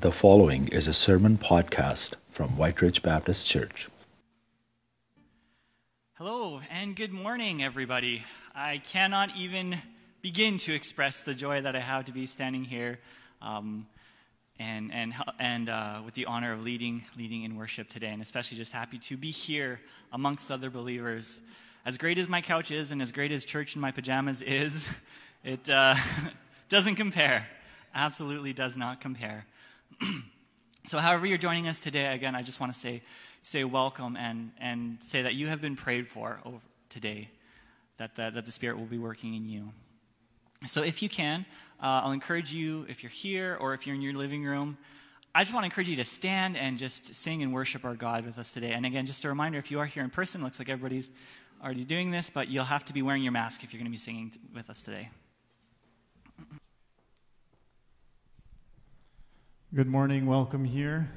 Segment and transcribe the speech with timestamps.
[0.00, 3.88] The following is a sermon podcast from White Ridge Baptist Church.
[6.14, 8.22] Hello, and good morning, everybody.
[8.54, 9.76] I cannot even
[10.22, 13.00] begin to express the joy that I have to be standing here
[13.42, 13.88] um,
[14.60, 18.56] and, and, and uh, with the honor of leading, leading in worship today, and especially
[18.56, 19.80] just happy to be here
[20.12, 21.40] amongst other believers.
[21.84, 24.86] As great as my couch is, and as great as church in my pajamas is,
[25.42, 25.96] it uh,
[26.68, 27.48] doesn't compare.
[27.92, 29.44] Absolutely does not compare.
[30.86, 33.02] So, however, you're joining us today, again, I just want to say,
[33.42, 37.28] say welcome and, and say that you have been prayed for over today,
[37.98, 39.72] that the, that the Spirit will be working in you.
[40.66, 41.46] So, if you can,
[41.82, 44.78] uh, I'll encourage you, if you're here or if you're in your living room,
[45.34, 48.24] I just want to encourage you to stand and just sing and worship our God
[48.24, 48.72] with us today.
[48.72, 51.10] And again, just a reminder if you are here in person, looks like everybody's
[51.62, 53.90] already doing this, but you'll have to be wearing your mask if you're going to
[53.90, 55.10] be singing with us today.
[59.74, 61.10] Good morning, welcome here.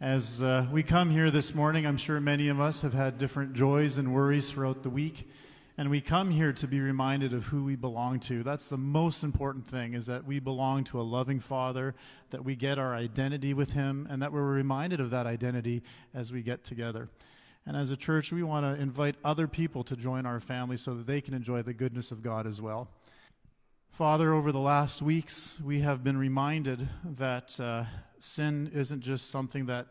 [0.00, 3.52] As uh, we come here this morning, I'm sure many of us have had different
[3.52, 5.28] joys and worries throughout the week.
[5.76, 8.42] And we come here to be reminded of who we belong to.
[8.42, 11.94] That's the most important thing is that we belong to a loving Father,
[12.30, 15.82] that we get our identity with Him, and that we're reminded of that identity
[16.14, 17.10] as we get together.
[17.66, 20.94] And as a church, we want to invite other people to join our family so
[20.94, 22.88] that they can enjoy the goodness of God as well.
[23.94, 27.84] Father, over the last weeks, we have been reminded that uh,
[28.18, 29.86] sin isn't just something that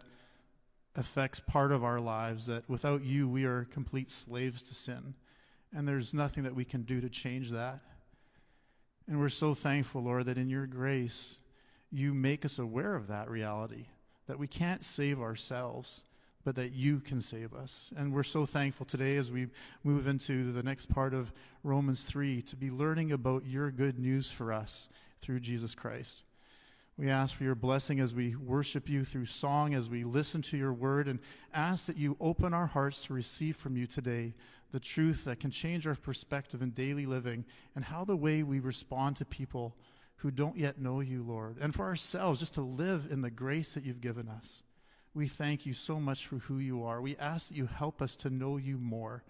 [0.97, 5.13] affects part of our lives, that without you, we are complete slaves to sin.
[5.73, 7.79] And there's nothing that we can do to change that.
[9.07, 11.39] And we're so thankful, Lord, that in your grace,
[11.89, 13.85] you make us aware of that reality,
[14.27, 16.03] that we can't save ourselves
[16.43, 17.93] but that you can save us.
[17.95, 19.47] And we're so thankful today as we
[19.83, 21.31] move into the next part of
[21.63, 24.89] Romans 3 to be learning about your good news for us
[25.21, 26.23] through Jesus Christ.
[26.97, 30.57] We ask for your blessing as we worship you through song, as we listen to
[30.57, 31.19] your word, and
[31.53, 34.35] ask that you open our hearts to receive from you today
[34.71, 38.59] the truth that can change our perspective in daily living and how the way we
[38.59, 39.75] respond to people
[40.17, 43.73] who don't yet know you, Lord, and for ourselves just to live in the grace
[43.73, 44.61] that you've given us.
[45.13, 46.99] We thank you so much for who you are.
[46.99, 49.23] We ask that you help us to know you more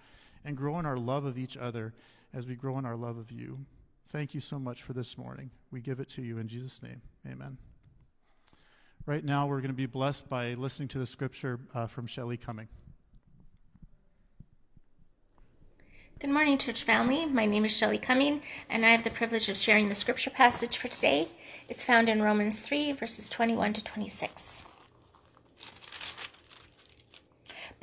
[0.46, 1.94] and grow in our love of each other
[2.34, 3.66] as we grow in our love of you.
[4.08, 5.52] Thank you so much for this morning.
[5.72, 7.02] We give it to you in Jesus' name.
[7.30, 7.58] Amen.
[9.06, 12.38] Right now, we're going to be blessed by listening to the scripture uh, from Shelley
[12.38, 12.70] Cumming.
[16.20, 17.26] Good morning, church family.
[17.26, 20.78] My name is Shelley Cumming, and I have the privilege of sharing the scripture passage
[20.78, 21.28] for today.
[21.68, 24.64] It's found in Romans 3, verses 21 to 26.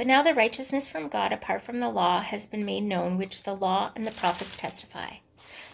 [0.01, 3.43] But now the righteousness from God apart from the law has been made known, which
[3.43, 5.17] the law and the prophets testify.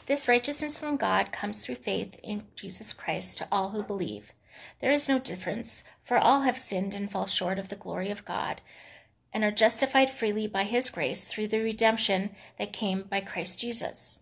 [0.07, 4.33] This righteousness from God comes through faith in Jesus Christ to all who believe.
[4.81, 8.25] There is no difference, for all have sinned and fall short of the glory of
[8.25, 8.63] God,
[9.33, 14.19] and are justified freely by his grace through the redemption that came by Christ Jesus.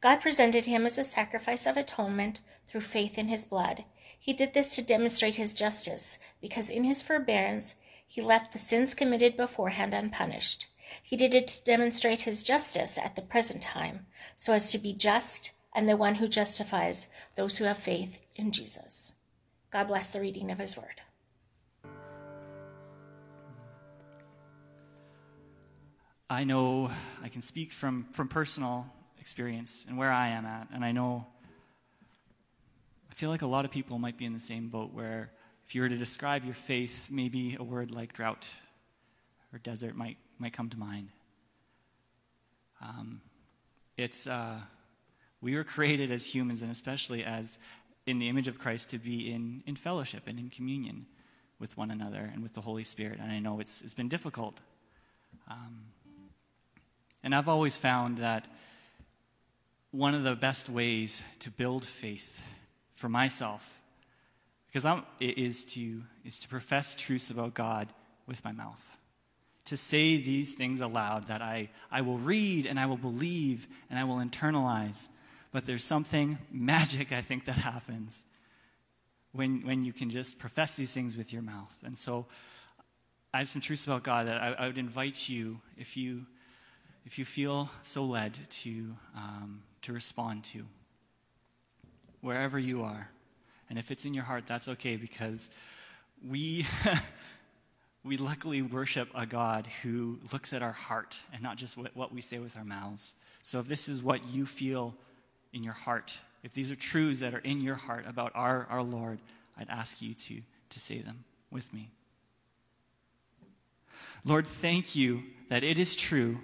[0.00, 3.84] God presented him as a sacrifice of atonement through faith in his blood.
[4.18, 7.74] He did this to demonstrate his justice, because in his forbearance
[8.12, 10.66] he left the sins committed beforehand unpunished.
[11.02, 14.04] He did it to demonstrate his justice at the present time,
[14.36, 18.52] so as to be just and the one who justifies those who have faith in
[18.52, 19.14] Jesus.
[19.70, 21.00] God bless the reading of his word.
[26.28, 26.90] I know
[27.22, 28.84] I can speak from, from personal
[29.18, 31.26] experience and where I am at, and I know
[33.10, 35.32] I feel like a lot of people might be in the same boat where
[35.72, 38.46] if you were to describe your faith, maybe a word like drought
[39.54, 41.08] or desert might, might come to mind.
[42.82, 43.22] Um,
[43.96, 44.58] it's, uh,
[45.40, 47.58] we were created as humans, and especially as
[48.04, 51.06] in the image of Christ, to be in, in fellowship and in communion
[51.58, 53.18] with one another and with the Holy Spirit.
[53.18, 54.60] And I know it's, it's been difficult.
[55.50, 55.84] Um,
[57.22, 58.46] and I've always found that
[59.90, 62.42] one of the best ways to build faith
[62.92, 63.78] for myself
[64.72, 67.92] because I'm, it is to, is to profess truths about God
[68.26, 68.98] with my mouth.
[69.66, 73.98] To say these things aloud that I, I will read and I will believe and
[73.98, 75.08] I will internalize.
[75.52, 78.24] But there's something magic, I think, that happens
[79.32, 81.76] when, when you can just profess these things with your mouth.
[81.84, 82.24] And so
[83.34, 86.24] I have some truths about God that I, I would invite you, if you,
[87.04, 90.64] if you feel so led, to, um, to respond to,
[92.22, 93.10] wherever you are.
[93.72, 95.48] And if it's in your heart, that's okay because
[96.28, 96.66] we,
[98.04, 102.20] we luckily worship a God who looks at our heart and not just what we
[102.20, 103.14] say with our mouths.
[103.40, 104.94] So if this is what you feel
[105.54, 108.82] in your heart, if these are truths that are in your heart about our, our
[108.82, 109.20] Lord,
[109.56, 111.88] I'd ask you to, to say them with me.
[114.22, 116.40] Lord, thank you that it is true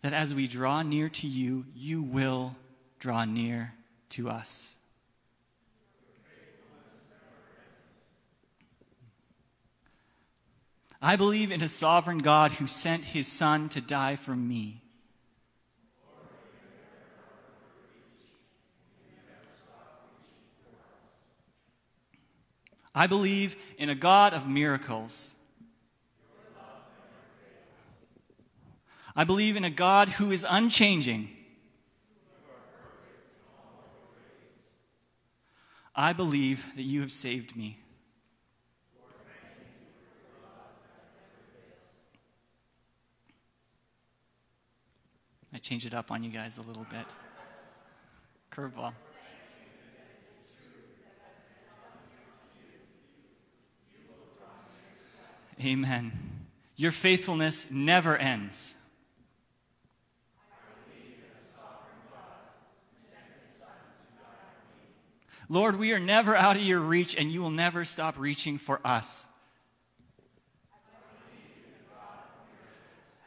[0.00, 2.56] that as we draw near to you, you will
[2.98, 3.74] draw near
[4.08, 4.77] to us.
[11.00, 14.82] I believe in a sovereign God who sent his Son to die for me.
[22.94, 25.36] I believe in a God of miracles.
[29.14, 31.28] I believe in a God who is unchanging.
[35.94, 37.77] I believe that you have saved me.
[45.52, 47.06] I changed it up on you guys a little bit.
[48.52, 48.92] Curveball.
[55.60, 56.12] Amen.
[56.76, 58.74] Your faithfulness never ends.
[65.48, 68.80] Lord, we are never out of your reach, and you will never stop reaching for
[68.84, 69.24] us.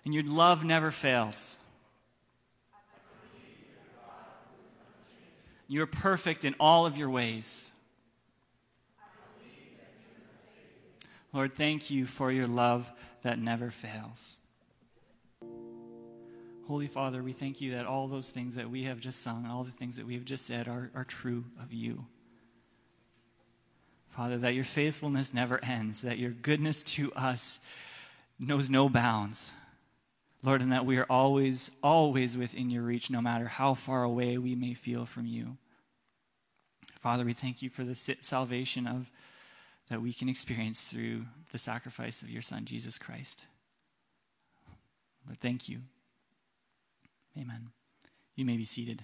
[0.06, 1.58] And your love never fails.
[5.72, 7.72] You're perfect in all of your ways.
[11.32, 12.92] Lord, thank you for your love
[13.22, 14.36] that never fails.
[16.68, 19.64] Holy Father, we thank you that all those things that we have just sung, all
[19.64, 22.04] the things that we have just said are, are true of you.
[24.10, 27.62] Father, that your faithfulness never ends, that your goodness to us
[28.38, 29.54] knows no bounds.
[30.44, 34.38] Lord, and that we are always, always within your reach, no matter how far away
[34.38, 35.58] we may feel from you.
[37.00, 39.10] Father, we thank you for the salvation of
[39.90, 43.48] that we can experience through the sacrifice of your Son, Jesus Christ.
[45.26, 45.80] Lord, thank you.
[47.38, 47.70] Amen.
[48.36, 49.04] You may be seated.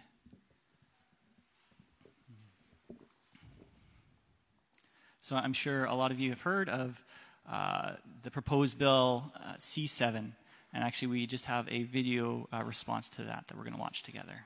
[5.20, 7.04] So I'm sure a lot of you have heard of
[7.52, 7.94] uh,
[8.24, 10.32] the proposed bill uh, C7,
[10.78, 13.80] and actually we just have a video uh, response to that that we're going to
[13.80, 14.46] watch together.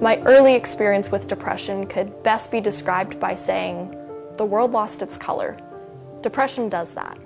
[0.00, 3.94] My early experience with depression could best be described by saying,
[4.38, 5.58] the world lost its color.
[6.22, 7.18] Depression does that.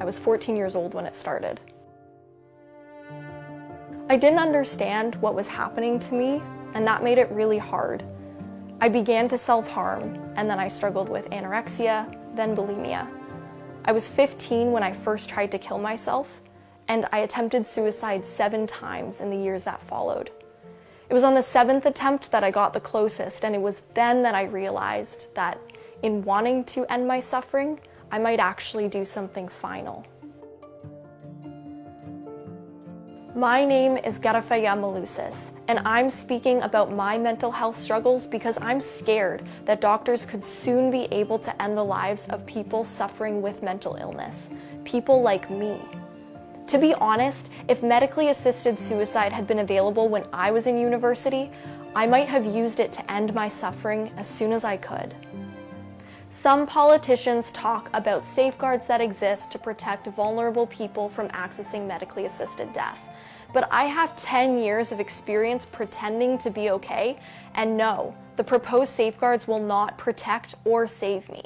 [0.00, 1.60] I was 14 years old when it started.
[4.08, 6.42] I didn't understand what was happening to me,
[6.74, 8.04] and that made it really hard.
[8.80, 13.08] I began to self harm, and then I struggled with anorexia, then bulimia.
[13.84, 16.40] I was 15 when I first tried to kill myself,
[16.88, 20.30] and I attempted suicide seven times in the years that followed.
[21.08, 24.22] It was on the seventh attempt that I got the closest, and it was then
[24.22, 25.60] that I realized that
[26.02, 27.78] in wanting to end my suffering,
[28.10, 30.06] I might actually do something final.
[33.34, 35.36] My name is Garafaya Malusis,
[35.72, 40.90] and I'm speaking about my mental health struggles because I'm scared that doctors could soon
[40.90, 44.50] be able to end the lives of people suffering with mental illness,
[44.84, 45.80] people like me.
[46.66, 51.50] To be honest, if medically assisted suicide had been available when I was in university,
[51.96, 55.14] I might have used it to end my suffering as soon as I could.
[56.28, 62.74] Some politicians talk about safeguards that exist to protect vulnerable people from accessing medically assisted
[62.74, 62.98] death.
[63.52, 67.18] But I have 10 years of experience pretending to be okay,
[67.54, 71.42] and no, the proposed safeguards will not protect or save me.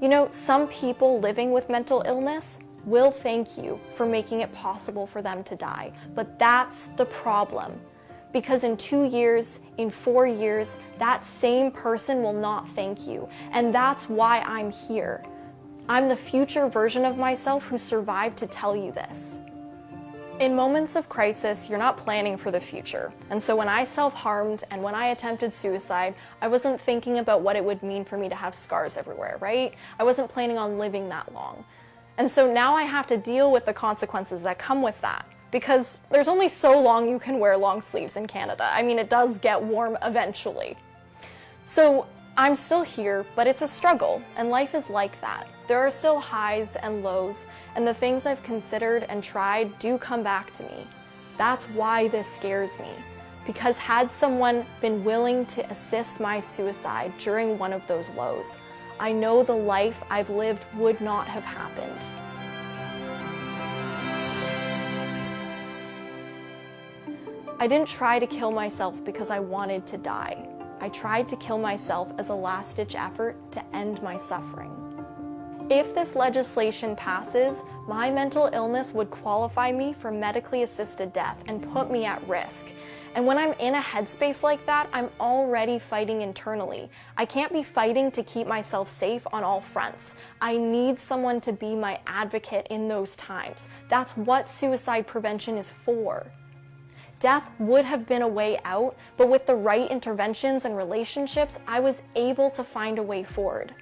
[0.00, 5.06] You know, some people living with mental illness will thank you for making it possible
[5.06, 5.92] for them to die.
[6.14, 7.80] But that's the problem.
[8.32, 13.28] Because in two years, in four years, that same person will not thank you.
[13.52, 15.24] And that's why I'm here.
[15.88, 19.37] I'm the future version of myself who survived to tell you this.
[20.40, 23.12] In moments of crisis, you're not planning for the future.
[23.30, 27.40] And so when I self harmed and when I attempted suicide, I wasn't thinking about
[27.40, 29.74] what it would mean for me to have scars everywhere, right?
[29.98, 31.64] I wasn't planning on living that long.
[32.18, 36.02] And so now I have to deal with the consequences that come with that because
[36.08, 38.70] there's only so long you can wear long sleeves in Canada.
[38.72, 40.76] I mean, it does get warm eventually.
[41.64, 45.48] So I'm still here, but it's a struggle, and life is like that.
[45.66, 47.34] There are still highs and lows,
[47.78, 50.84] and the things I've considered and tried do come back to me.
[51.36, 52.90] That's why this scares me.
[53.46, 58.56] Because had someone been willing to assist my suicide during one of those lows,
[58.98, 62.02] I know the life I've lived would not have happened.
[67.60, 70.48] I didn't try to kill myself because I wanted to die.
[70.80, 74.87] I tried to kill myself as a last ditch effort to end my suffering.
[75.70, 77.54] If this legislation passes,
[77.86, 82.64] my mental illness would qualify me for medically assisted death and put me at risk.
[83.14, 86.88] And when I'm in a headspace like that, I'm already fighting internally.
[87.18, 90.14] I can't be fighting to keep myself safe on all fronts.
[90.40, 93.68] I need someone to be my advocate in those times.
[93.90, 96.26] That's what suicide prevention is for.
[97.20, 101.80] Death would have been a way out, but with the right interventions and relationships, I
[101.80, 103.74] was able to find a way forward.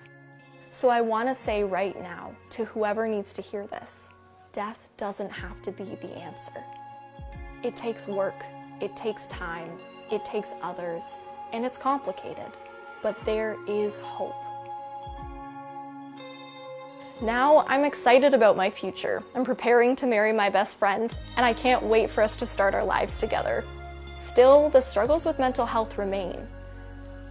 [0.76, 4.10] So I want to say right now to whoever needs to hear this
[4.52, 6.62] death doesn't have to be the answer.
[7.62, 8.44] It takes work,
[8.82, 9.70] it takes time,
[10.12, 11.02] it takes others,
[11.54, 12.52] and it's complicated,
[13.02, 14.36] but there is hope.
[17.22, 19.22] Now I'm excited about my future.
[19.34, 22.74] I'm preparing to marry my best friend, and I can't wait for us to start
[22.74, 23.64] our lives together.
[24.18, 26.46] Still, the struggles with mental health remain.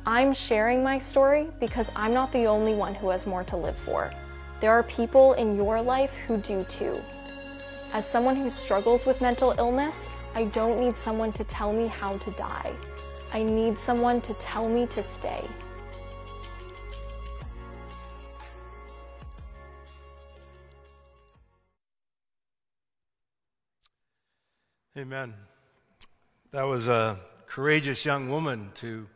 [0.07, 3.75] I'm sharing my story because I'm not the only one who has more to live
[3.75, 4.13] for.
[4.59, 7.01] There are people in your life who do too.
[7.91, 12.17] As someone who struggles with mental illness, I don't need someone to tell me how
[12.17, 12.71] to die.
[13.33, 15.43] I need someone to tell me to stay.
[24.95, 25.33] Amen.
[26.51, 29.07] That was a courageous young woman to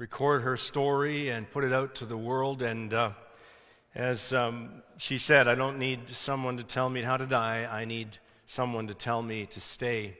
[0.00, 2.62] record her story and put it out to the world.
[2.62, 3.10] And uh,
[3.94, 7.84] as um, she said, I don't need someone to tell me how to die, I
[7.84, 8.16] need
[8.46, 10.16] someone to tell me to stay.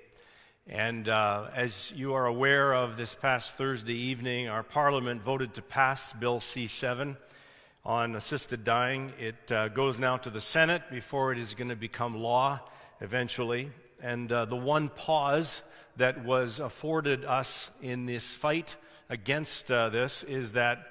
[0.67, 5.63] And uh, as you are aware of this past Thursday evening, our Parliament voted to
[5.63, 7.17] pass Bill C 7
[7.83, 9.15] on assisted dying.
[9.19, 12.61] It uh, goes now to the Senate before it is going to become law
[13.01, 13.71] eventually.
[14.03, 15.63] And uh, the one pause
[15.97, 18.77] that was afforded us in this fight
[19.11, 20.87] against uh, this is that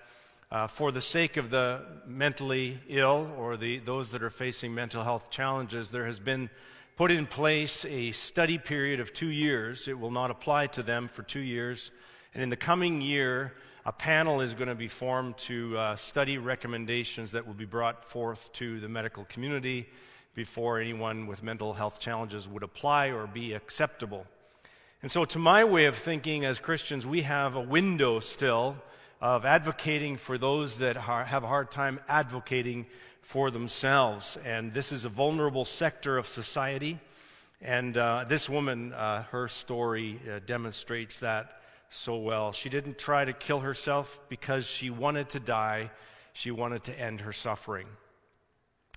[0.51, 5.03] uh, for the sake of the mentally ill or the, those that are facing mental
[5.03, 6.49] health challenges, there has been
[6.97, 9.88] put in place a study period of two years.
[9.88, 11.91] It will not apply to them for two years.
[12.33, 13.53] And in the coming year,
[13.85, 18.03] a panel is going to be formed to uh, study recommendations that will be brought
[18.03, 19.88] forth to the medical community
[20.35, 24.25] before anyone with mental health challenges would apply or be acceptable.
[25.01, 28.75] And so, to my way of thinking as Christians, we have a window still
[29.22, 32.86] of advocating for those that have a hard time advocating
[33.22, 34.38] for themselves.
[34.44, 37.00] And this is a vulnerable sector of society.
[37.62, 42.51] And uh, this woman, uh, her story uh, demonstrates that so well.
[42.51, 45.91] She didn't try to kill herself because she wanted to die,
[46.34, 47.88] she wanted to end her suffering.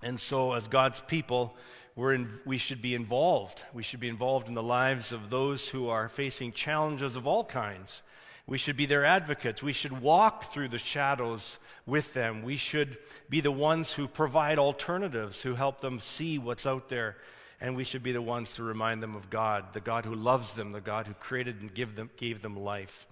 [0.03, 1.55] And so, as God's people,
[1.95, 3.63] we're in, we should be involved.
[3.73, 7.43] We should be involved in the lives of those who are facing challenges of all
[7.43, 8.01] kinds.
[8.45, 9.63] We should be their advocates.
[9.63, 12.43] We should walk through the shadows with them.
[12.43, 12.97] We should
[13.29, 17.17] be the ones who provide alternatives, who help them see what's out there.
[17.61, 20.53] And we should be the ones to remind them of God, the God who loves
[20.53, 23.07] them, the God who created and give them, gave them life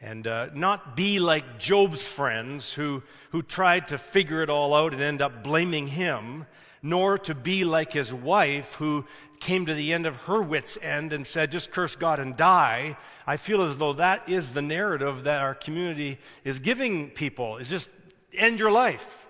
[0.00, 4.92] and uh, not be like Job's friends who, who tried to figure it all out
[4.92, 6.46] and end up blaming him,
[6.82, 9.04] nor to be like his wife who
[9.40, 12.96] came to the end of her wits' end and said, just curse God and die.
[13.26, 17.68] I feel as though that is the narrative that our community is giving people, is
[17.68, 17.90] just
[18.32, 19.26] end your life.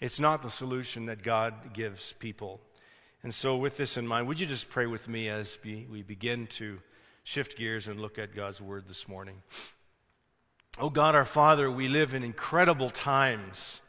[0.00, 2.60] It's not the solution that God gives people.
[3.22, 6.02] And so, with this in mind, would you just pray with me as we, we
[6.02, 6.78] begin to
[7.26, 9.42] shift gears and look at God's Word this morning.
[10.78, 13.80] Oh God, our Father, we live in incredible times.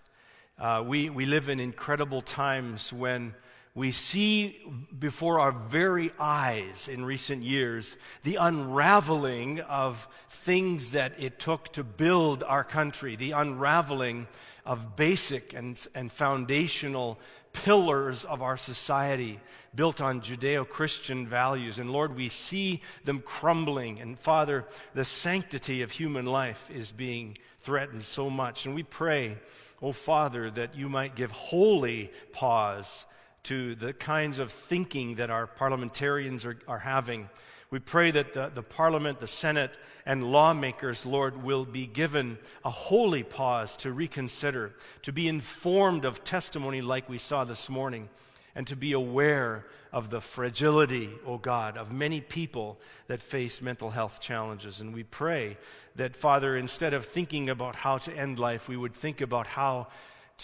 [0.60, 3.36] Uh, we, we live in incredible times when
[3.76, 4.60] we see
[4.98, 11.84] before our very eyes in recent years the unraveling of things that it took to
[11.84, 14.26] build our country, the unraveling
[14.66, 17.20] of basic and, and foundational
[17.54, 19.40] pillars of our society
[19.76, 21.78] built on Judeo Christian values.
[21.78, 24.00] And Lord, we see them crumbling.
[24.00, 28.66] And Father, the sanctity of human life is being threatened so much.
[28.66, 29.38] And we pray,
[29.81, 33.05] oh Father, that you might give holy pause
[33.43, 37.29] to the kinds of thinking that our parliamentarians are, are having.
[37.69, 39.72] We pray that the, the Parliament, the Senate,
[40.05, 46.24] and lawmakers, Lord, will be given a holy pause to reconsider, to be informed of
[46.24, 48.10] testimony like we saw this morning,
[48.55, 49.65] and to be aware
[49.98, 52.77] of the fragility, O oh God, of many people
[53.08, 54.80] that face mental health challenges.
[54.80, 55.58] And we pray
[55.96, 59.88] that, Father, instead of thinking about how to end life, we would think about how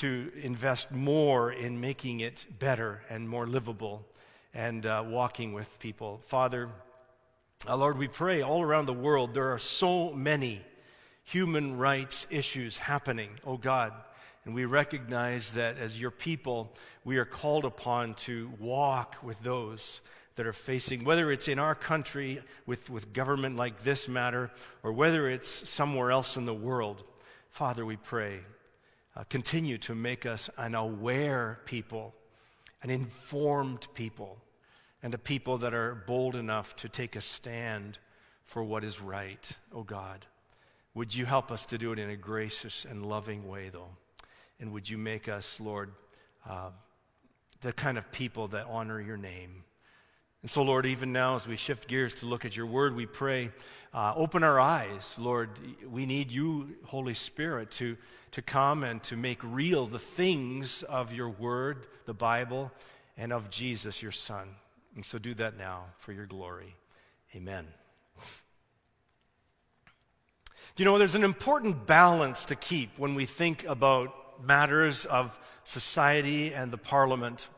[0.01, 4.03] to invest more in making it better and more livable
[4.55, 6.19] and uh, walking with people.
[6.25, 6.69] Father,
[7.65, 10.61] Uh, Lord, we pray all around the world there are so many
[11.23, 13.93] human rights issues happening, oh God.
[14.45, 16.73] And we recognize that as your people,
[17.05, 20.01] we are called upon to walk with those
[20.35, 24.91] that are facing, whether it's in our country with, with government like this matter, or
[24.91, 27.03] whether it's somewhere else in the world.
[27.49, 28.39] Father, we pray,
[29.15, 32.13] uh, continue to make us an aware people,
[32.81, 34.39] an informed people,
[35.03, 37.99] and a people that are bold enough to take a stand
[38.43, 40.25] for what is right, oh God.
[40.95, 43.89] Would you help us to do it in a gracious and loving way, though?
[44.63, 45.91] And would you make us, Lord,
[46.49, 46.69] uh,
[47.59, 49.65] the kind of people that honor your name?
[50.41, 53.05] And so, Lord, even now as we shift gears to look at your word, we
[53.05, 53.51] pray,
[53.93, 55.17] uh, open our eyes.
[55.19, 55.49] Lord,
[55.91, 57.97] we need you, Holy Spirit, to,
[58.31, 62.71] to come and to make real the things of your word, the Bible,
[63.17, 64.47] and of Jesus, your Son.
[64.95, 66.77] And so do that now for your glory.
[67.35, 67.67] Amen.
[70.77, 76.53] You know, there's an important balance to keep when we think about matters of society
[76.53, 77.49] and the parliament.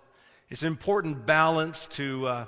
[0.50, 2.46] It's an important balance to, uh,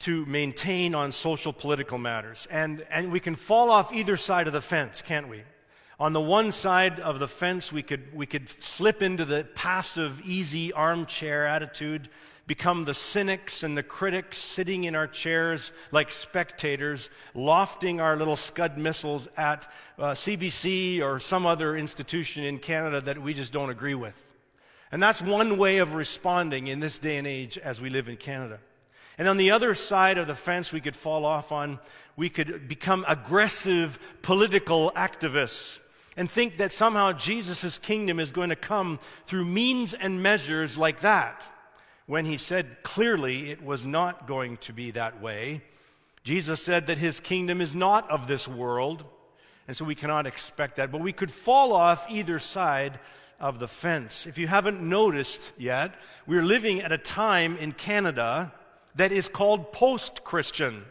[0.00, 2.46] to maintain on social political matters.
[2.50, 5.42] And, and we can fall off either side of the fence, can't we?
[5.98, 10.20] On the one side of the fence, we could, we could slip into the passive,
[10.24, 12.08] easy armchair attitude
[12.50, 18.34] become the cynics and the critics sitting in our chairs like spectators, lofting our little
[18.34, 23.70] Scud missiles at uh, CBC or some other institution in Canada that we just don't
[23.70, 24.26] agree with.
[24.90, 28.16] And that's one way of responding in this day and age as we live in
[28.16, 28.58] Canada.
[29.16, 31.78] And on the other side of the fence, we could fall off on,
[32.16, 35.78] we could become aggressive political activists
[36.16, 40.98] and think that somehow Jesus' kingdom is going to come through means and measures like
[41.02, 41.46] that
[42.10, 45.62] when he said clearly it was not going to be that way.
[46.24, 49.04] Jesus said that his kingdom is not of this world,
[49.68, 50.90] and so we cannot expect that.
[50.90, 52.98] But we could fall off either side
[53.38, 54.26] of the fence.
[54.26, 55.94] If you haven't noticed yet,
[56.26, 58.52] we're living at a time in Canada
[58.96, 60.82] that is called post Christian,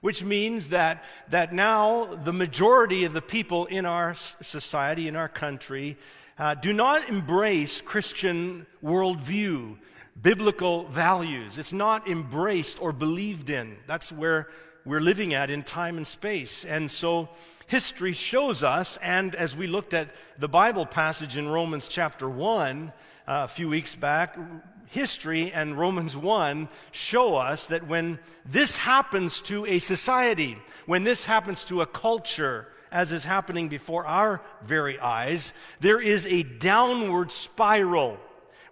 [0.00, 5.28] which means that, that now the majority of the people in our society, in our
[5.28, 5.98] country,
[6.38, 9.76] uh, do not embrace Christian worldview
[10.20, 11.58] biblical values.
[11.58, 13.76] It's not embraced or believed in.
[13.86, 14.48] That's where
[14.84, 16.64] we're living at in time and space.
[16.64, 17.30] And so
[17.66, 22.88] history shows us, and as we looked at the Bible passage in Romans chapter 1
[22.88, 22.90] uh,
[23.26, 24.38] a few weeks back,
[24.86, 31.24] history and Romans 1 show us that when this happens to a society, when this
[31.24, 37.32] happens to a culture, as is happening before our very eyes, there is a downward
[37.32, 38.20] spiral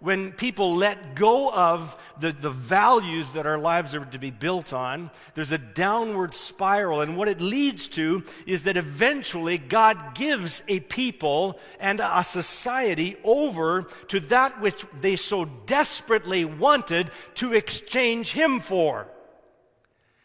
[0.02, 4.72] when people let go of the, the values that our lives are to be built
[4.72, 7.00] on, there's a downward spiral.
[7.00, 13.16] And what it leads to is that eventually God gives a people and a society
[13.22, 19.06] over to that which they so desperately wanted to exchange Him for.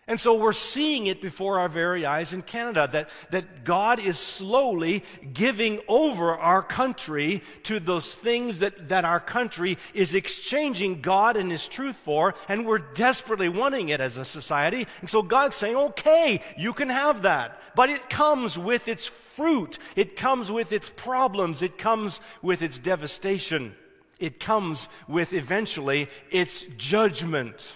[0.10, 4.18] And so we're seeing it before our very eyes in Canada that, that God is
[4.18, 11.36] slowly giving over our country to those things that, that our country is exchanging God
[11.36, 14.88] and His truth for, and we're desperately wanting it as a society.
[15.02, 17.60] And so God's saying, okay, you can have that.
[17.76, 22.80] But it comes with its fruit, it comes with its problems, it comes with its
[22.80, 23.76] devastation,
[24.22, 27.74] it comes with eventually its judgment.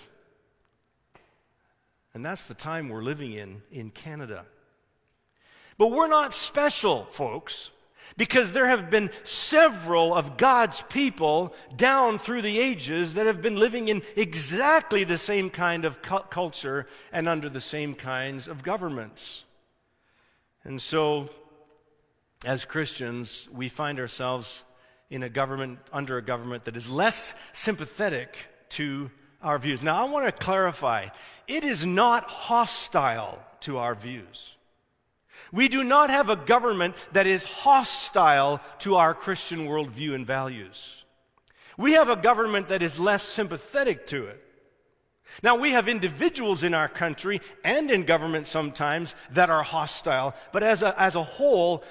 [2.13, 4.45] And that's the time we're living in in Canada.
[5.77, 7.71] But we're not special, folks,
[8.17, 13.55] because there have been several of God's people down through the ages that have been
[13.55, 18.63] living in exactly the same kind of cu- culture and under the same kinds of
[18.63, 19.45] governments.
[20.63, 21.29] And so,
[22.45, 24.63] as Christians, we find ourselves
[25.09, 28.35] in a government, under a government that is less sympathetic
[28.69, 29.09] to
[29.41, 29.83] our views.
[29.83, 31.07] Now, I want to clarify
[31.47, 34.55] it is not hostile to our views.
[35.51, 41.03] We do not have a government that is hostile to our Christian worldview and values.
[41.77, 44.43] We have a government that is less sympathetic to it.
[45.43, 50.61] Now, we have individuals in our country and in government sometimes that are hostile, but
[50.61, 51.83] as a, as a whole,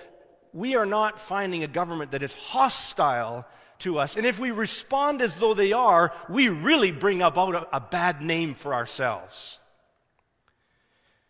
[0.53, 3.47] we are not finding a government that is hostile
[3.81, 4.17] to us.
[4.17, 8.23] And if we respond as though they are, we really bring about a, a bad
[8.23, 9.59] name for ourselves.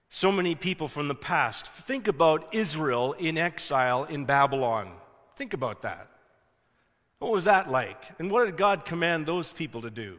[0.09, 1.67] So many people from the past.
[1.69, 4.93] Think about Israel in exile in Babylon.
[5.37, 6.09] Think about that.
[7.21, 8.03] What was that like?
[8.19, 10.19] And what did God command those people to do?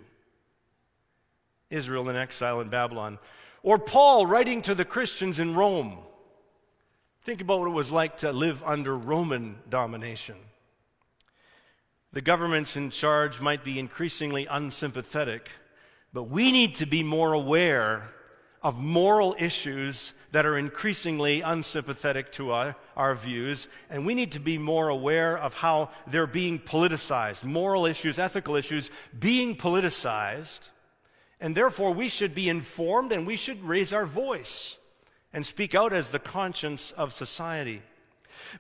[1.70, 3.20] Israel in exile in Babylon.
[3.64, 5.98] Or Paul writing to the Christians in Rome.
[7.24, 10.36] Think about what it was like to live under Roman domination.
[12.14, 15.50] The governments in charge might be increasingly unsympathetic,
[16.12, 18.10] but we need to be more aware
[18.62, 24.40] of moral issues that are increasingly unsympathetic to our, our, views, and we need to
[24.40, 27.46] be more aware of how they're being politicized.
[27.46, 30.70] Moral issues, ethical issues being politicized,
[31.40, 34.78] and therefore we should be informed and we should raise our voice
[35.34, 37.82] and speak out as the conscience of society.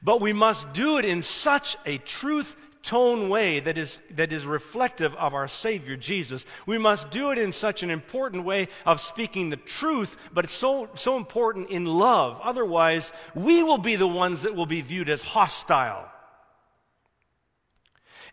[0.02, 4.46] But we must do it in such a truth tone way that is, that is
[4.46, 6.46] reflective of our Savior Jesus.
[6.65, 10.54] We must do it in such an important way of speaking the truth, but it's
[10.54, 12.39] so, so important in love.
[12.44, 16.08] Otherwise, we will be the ones that will be viewed as hostile.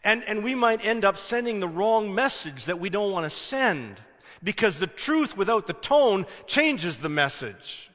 [0.04, 3.30] And, and we might end up sending the wrong message that we don't want to
[3.30, 4.00] send
[4.42, 7.90] because the truth without the tone changes the message.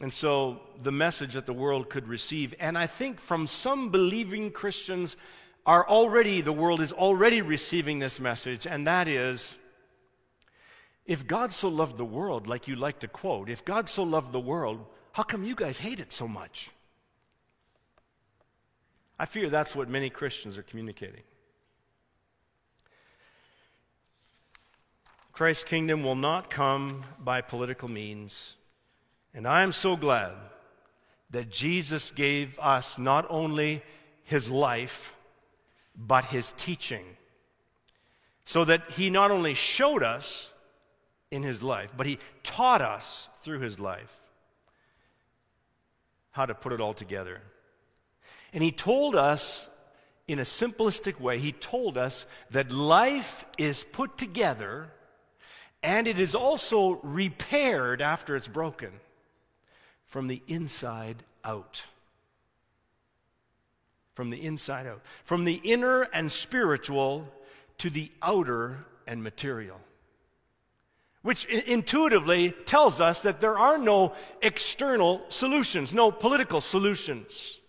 [0.00, 4.50] And so the message that the world could receive, and I think from some believing
[4.50, 5.16] Christians
[5.66, 9.56] are already, the world is already receiving this message, and that is
[11.06, 14.32] if God so loved the world, like you like to quote, if God so loved
[14.32, 16.70] the world, how come you guys hate it so much?
[19.18, 21.22] I fear that's what many Christians are communicating.
[25.32, 28.54] Christ's kingdom will not come by political means.
[29.34, 30.32] And I am so glad
[31.34, 33.82] that Jesus gave us not only
[34.22, 35.16] his life,
[35.96, 37.04] but his teaching.
[38.44, 40.52] So that he not only showed us
[41.32, 44.14] in his life, but he taught us through his life
[46.30, 47.40] how to put it all together.
[48.52, 49.68] And he told us
[50.28, 54.88] in a simplistic way, he told us that life is put together
[55.82, 59.00] and it is also repaired after it's broken
[60.14, 61.82] from the inside out.
[64.12, 65.00] From the inside out.
[65.24, 67.28] From the inner and spiritual
[67.78, 69.80] to the outer and material.
[71.22, 77.60] Which intuitively tells us that there are no external solutions, no political solutions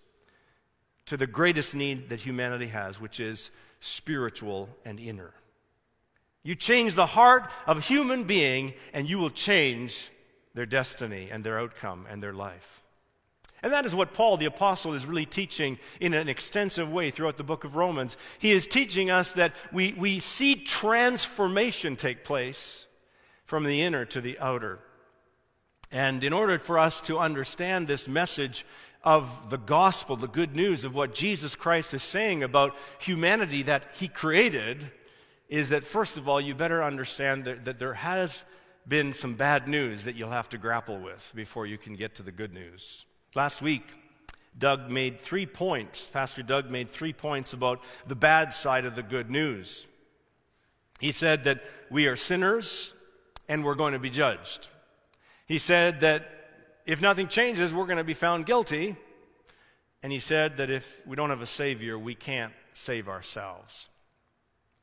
[1.07, 5.33] to the greatest need that humanity has, which is spiritual and inner.
[6.43, 10.11] You change the heart of a human being, and you will change
[10.55, 12.81] their destiny and their outcome and their life.
[13.61, 17.37] And that is what Paul the Apostle is really teaching in an extensive way throughout
[17.37, 18.17] the book of Romans.
[18.39, 22.87] He is teaching us that we, we see transformation take place
[23.45, 24.79] from the inner to the outer.
[25.91, 28.65] And in order for us to understand this message
[29.03, 33.85] of the gospel, the good news of what Jesus Christ is saying about humanity that
[33.93, 34.91] he created,
[35.47, 38.45] is that first of all, you better understand that, that there has
[38.87, 42.23] been some bad news that you'll have to grapple with before you can get to
[42.23, 43.05] the good news.
[43.33, 43.83] Last week,
[44.57, 46.07] Doug made three points.
[46.07, 49.87] Pastor Doug made three points about the bad side of the good news.
[50.99, 52.93] He said that we are sinners
[53.49, 54.69] and we're going to be judged.
[55.45, 56.29] He said that
[56.85, 58.95] if nothing changes, we're going to be found guilty.
[60.01, 63.89] And he said that if we don't have a Savior, we can't save ourselves.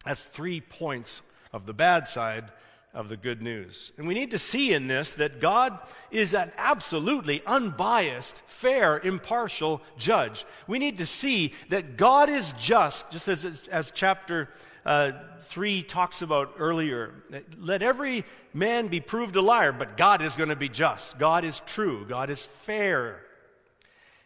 [0.05, 2.51] That's three points of the bad side
[2.95, 3.93] of the good news.
[3.97, 5.79] And we need to see in this that God
[6.11, 10.45] is an absolutely unbiased, fair, impartial judge.
[10.67, 14.51] We need to see that God is just, just as, as chapter
[14.85, 17.15] uh, 3 talks about earlier.
[17.59, 21.19] Let every man be proved a liar, but God is going to be just.
[21.19, 22.05] God is true.
[22.07, 23.23] God is fair.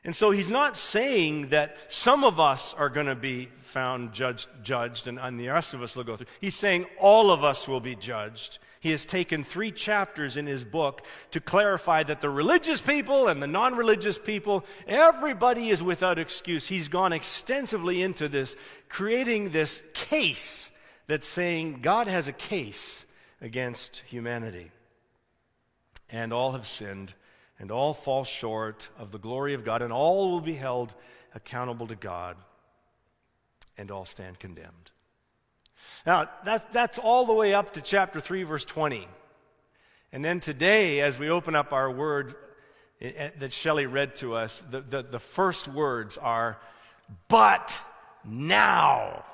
[0.06, 4.46] And so he's not saying that some of us are going to be found judged,
[4.62, 6.28] judged and, and the rest of us will go through.
[6.40, 8.60] He's saying all of us will be judged.
[8.78, 13.42] He has taken three chapters in his book to clarify that the religious people and
[13.42, 16.68] the non religious people, everybody is without excuse.
[16.68, 18.54] He's gone extensively into this,
[18.88, 20.70] creating this case
[21.08, 23.06] that's saying God has a case
[23.40, 24.70] against humanity.
[26.08, 27.14] And all have sinned
[27.58, 30.94] and all fall short of the glory of God, and all will be held
[31.34, 32.36] accountable to God,
[33.78, 34.90] and all stand condemned.
[36.04, 39.06] Now, that, that's all the way up to chapter 3, verse 20.
[40.12, 42.34] And then today, as we open up our word
[43.00, 46.58] eh, eh, that Shelley read to us, the, the, the first words are,
[47.28, 47.78] but
[48.24, 49.24] now.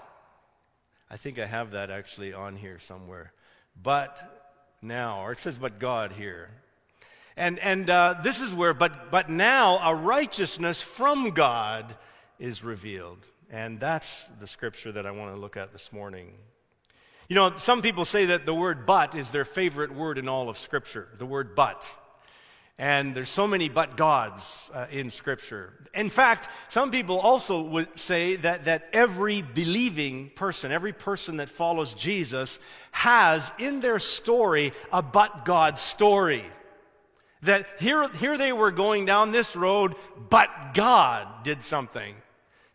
[1.11, 3.33] I think I have that actually on here somewhere.
[3.81, 4.19] But
[4.81, 6.51] now, or it says, but God here.
[7.37, 11.97] And, and uh, this is where, but, but now a righteousness from God
[12.39, 13.27] is revealed.
[13.51, 16.33] And that's the scripture that I want to look at this morning.
[17.33, 20.51] You know, some people say that the word but is their favorite word in all
[20.51, 21.91] of Scripture, the word but.
[22.77, 25.73] And there's so many but gods uh, in Scripture.
[25.95, 31.49] In fact, some people also would say that, that every believing person, every person that
[31.49, 32.59] follows Jesus,
[32.91, 36.45] has in their story a but God story.
[37.43, 39.95] That here, here they were going down this road,
[40.31, 42.15] but God did something.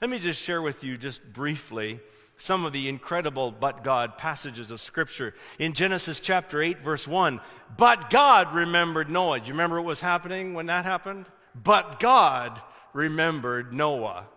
[0.01, 1.99] Let me just share with you, just briefly,
[2.38, 5.34] some of the incredible but God passages of Scripture.
[5.58, 7.39] In Genesis chapter 8, verse 1,
[7.77, 9.39] but God remembered Noah.
[9.39, 11.25] Do you remember what was happening when that happened?
[11.56, 12.62] But God
[12.93, 14.27] remembered Noah.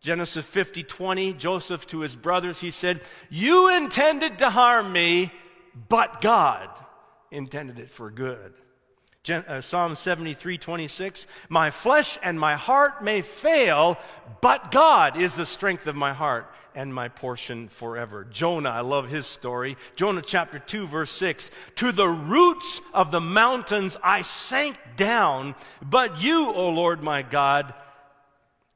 [0.00, 5.32] Genesis 50, 20, Joseph to his brothers, he said, You intended to harm me,
[5.88, 6.68] but God
[7.32, 8.54] intended it for good.
[9.30, 13.98] Uh, Psalm 73, 26, My flesh and my heart may fail,
[14.40, 18.24] but God is the strength of my heart and my portion forever.
[18.24, 19.76] Jonah, I love his story.
[19.96, 26.22] Jonah chapter 2, verse 6, To the roots of the mountains I sank down, but
[26.22, 27.74] you, O Lord my God,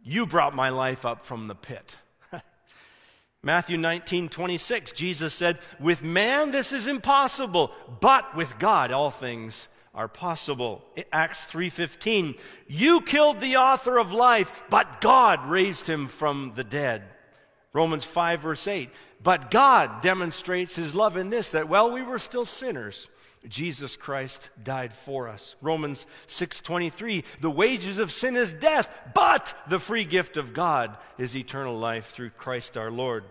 [0.05, 1.97] you brought my life up from the pit.
[3.43, 9.69] Matthew 19, 26, Jesus said, With man this is impossible, but with God all things
[9.95, 10.85] are possible.
[11.13, 17.03] Acts 3:15 You killed the author of life, but God raised him from the dead.
[17.73, 18.91] Romans 5 verse 8
[19.23, 23.09] But God demonstrates his love in this that while we were still sinners
[23.49, 25.57] Jesus Christ died for us.
[25.61, 31.37] Romans 6:23 The wages of sin is death, but the free gift of God is
[31.37, 33.25] eternal life through Christ our Lord.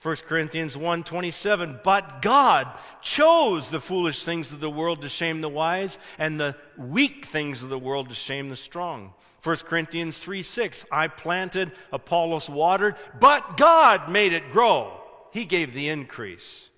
[0.00, 2.68] 1 Corinthians 1:27 But God
[3.00, 7.62] chose the foolish things of the world to shame the wise and the weak things
[7.62, 9.14] of the world to shame the strong.
[9.42, 15.00] 1 Corinthians 3:6 I planted Apollos watered but God made it grow.
[15.32, 16.68] He gave the increase.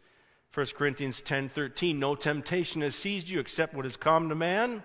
[0.52, 4.84] 1 Corinthians 10:13 No temptation has seized you except what has come to man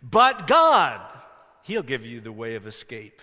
[0.00, 1.00] but God
[1.62, 3.20] he'll give you the way of escape.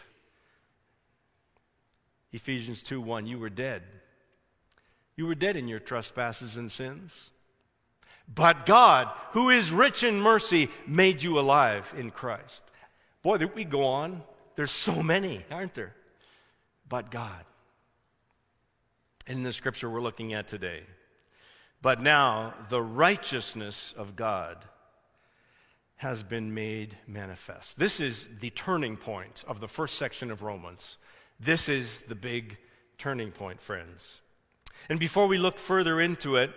[2.34, 4.01] Ephesians 2:1 You were dead
[5.15, 7.32] you were dead in your trespasses and sins.
[8.34, 12.63] But God, who is rich in mercy, made you alive in Christ.
[13.21, 14.24] Boy, we go on.
[14.56, 15.95] There's so many, aren't there?
[16.88, 17.45] But God.
[19.28, 20.82] In the scripture we're looking at today.
[21.82, 24.65] But now the righteousness of God
[25.97, 27.78] has been made manifest.
[27.78, 30.97] This is the turning point of the first section of Romans.
[31.39, 32.58] This is the big
[32.97, 34.21] turning point, friends.
[34.89, 36.52] And before we look further into it,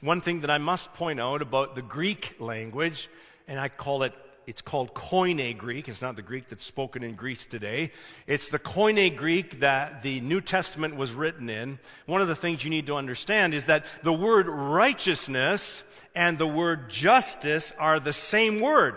[0.00, 3.08] one thing that I must point out about the Greek language,
[3.48, 4.12] and I call it,
[4.46, 5.88] it's called Koine Greek.
[5.88, 7.90] It's not the Greek that's spoken in Greece today.
[8.26, 11.78] It's the Koine Greek that the New Testament was written in.
[12.04, 15.82] One of the things you need to understand is that the word righteousness
[16.14, 18.96] and the word justice are the same word.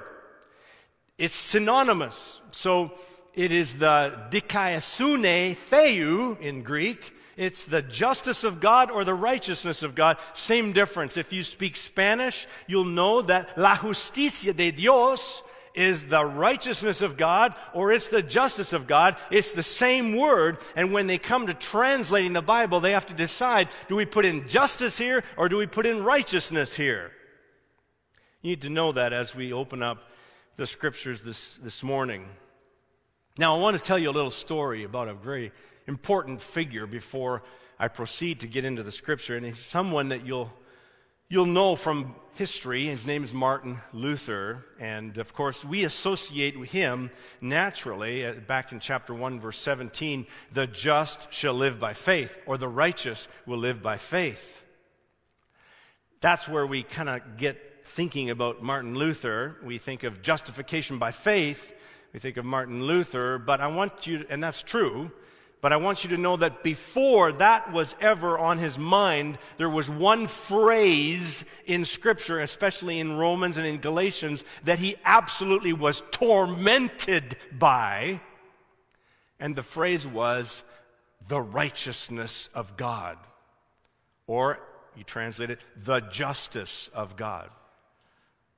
[1.17, 2.41] It's synonymous.
[2.51, 2.91] So
[3.33, 9.83] it is the dikaiosune theou in Greek, it's the justice of God or the righteousness
[9.83, 10.17] of God.
[10.33, 11.15] Same difference.
[11.15, 15.43] If you speak Spanish, you'll know that la justicia de Dios
[15.75, 19.15] is the righteousness of God or it's the justice of God.
[19.29, 20.57] It's the same word.
[20.75, 24.25] And when they come to translating the Bible, they have to decide do we put
[24.25, 27.11] in justice here or do we put in righteousness here?
[28.41, 29.99] You need to know that as we open up
[30.55, 32.25] the scriptures this, this morning.
[33.37, 35.51] Now, I want to tell you a little story about a very
[35.87, 37.43] important figure before
[37.79, 39.35] I proceed to get into the scripture.
[39.35, 40.51] And he's someone that you'll,
[41.29, 42.85] you'll know from history.
[42.85, 44.65] His name is Martin Luther.
[44.79, 47.09] And of course, we associate him
[47.41, 52.57] naturally, uh, back in chapter 1, verse 17, the just shall live by faith, or
[52.57, 54.63] the righteous will live by faith.
[56.21, 59.57] That's where we kind of get thinking about Martin Luther.
[59.63, 61.73] We think of justification by faith.
[62.13, 65.11] We think of Martin Luther, but I want you, and that's true,
[65.59, 69.69] but I want you to know that before that was ever on his mind, there
[69.69, 76.03] was one phrase in Scripture, especially in Romans and in Galatians, that he absolutely was
[76.11, 78.21] tormented by.
[79.39, 80.63] And the phrase was,
[81.27, 83.17] the righteousness of God.
[84.27, 84.59] Or,
[84.95, 87.49] you translate it, the justice of God.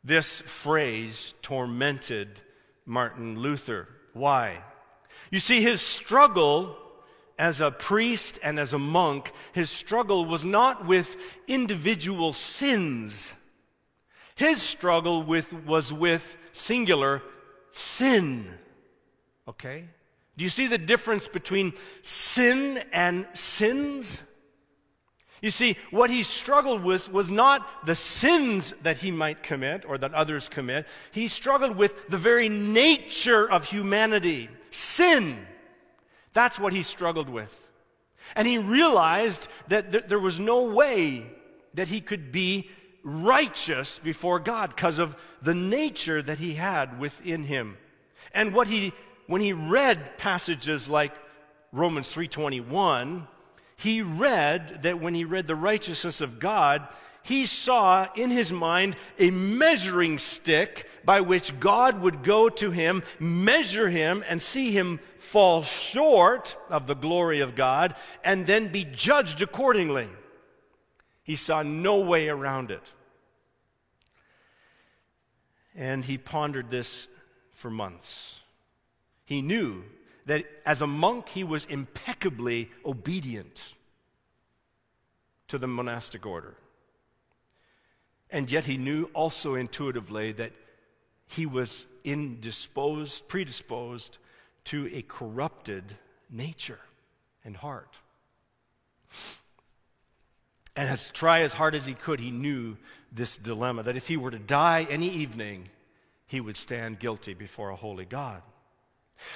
[0.03, 2.41] This phrase tormented
[2.85, 3.87] Martin Luther.
[4.13, 4.63] Why?
[5.31, 6.77] You see, his struggle
[7.39, 13.33] as a priest and as a monk, his struggle was not with individual sins.
[14.35, 17.23] His struggle with, was with singular
[17.71, 18.45] sin.
[19.47, 19.85] Okay?
[20.37, 24.21] Do you see the difference between sin and sins?
[25.41, 29.97] You see, what he struggled with was not the sins that he might commit or
[29.97, 30.85] that others commit.
[31.11, 35.45] He struggled with the very nature of humanity sin.
[36.33, 37.69] That's what he struggled with.
[38.35, 41.25] And he realized that th- there was no way
[41.73, 42.69] that he could be
[43.03, 47.77] righteous before God because of the nature that he had within him.
[48.33, 48.93] And what he
[49.27, 51.13] when he read passages like
[51.71, 53.27] Romans 3:21,
[53.75, 56.87] he read that when he read the righteousness of God,
[57.23, 63.03] he saw in his mind a measuring stick by which God would go to him,
[63.19, 68.83] measure him, and see him fall short of the glory of God, and then be
[68.83, 70.07] judged accordingly.
[71.23, 72.83] He saw no way around it.
[75.75, 77.07] And he pondered this
[77.53, 78.39] for months.
[79.25, 79.83] He knew
[80.25, 83.75] that as a monk, he was impeccably obedient
[85.47, 86.55] to the monastic order.
[88.31, 90.51] And yet he knew also intuitively that
[91.27, 94.17] he was indisposed, predisposed
[94.65, 95.83] to a corrupted
[96.29, 96.79] nature
[97.43, 97.97] and heart.
[100.75, 102.77] And as try as hard as he could, he knew
[103.11, 105.69] this dilemma that if he were to die any evening,
[106.25, 108.41] he would stand guilty before a holy God.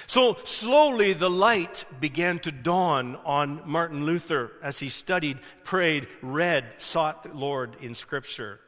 [0.06, 6.64] So slowly the light began to dawn on Martin Luther as he studied, prayed, read,
[6.78, 8.60] sought the Lord in Scripture.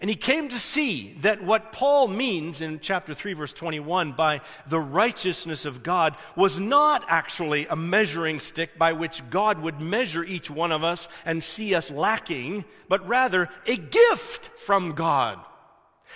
[0.00, 4.40] And he came to see that what Paul means in chapter 3, verse 21, by
[4.66, 10.24] the righteousness of God, was not actually a measuring stick by which God would measure
[10.24, 15.38] each one of us and see us lacking, but rather a gift from God.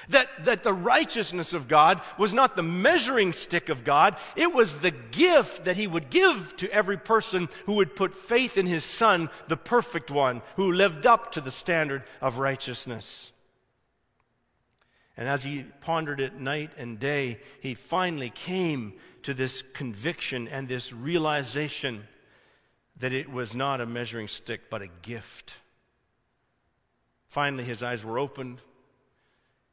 [0.08, 4.78] That, that the righteousness of God was not the measuring stick of God, it was
[4.78, 8.84] the gift that He would give to every person who would put faith in His
[8.84, 13.33] Son, the perfect one, who lived up to the standard of righteousness.
[15.16, 20.66] And as he pondered it night and day, he finally came to this conviction and
[20.66, 22.08] this realization
[22.96, 25.54] that it was not a measuring stick, but a gift.
[27.28, 28.60] Finally, his eyes were opened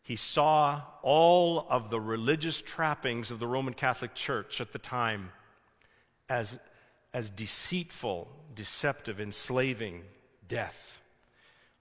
[0.03, 5.31] he saw all of the religious trappings of the Roman Catholic Church at the time
[6.27, 6.59] as,
[7.13, 10.03] as deceitful, deceptive, enslaving,
[10.47, 11.00] death.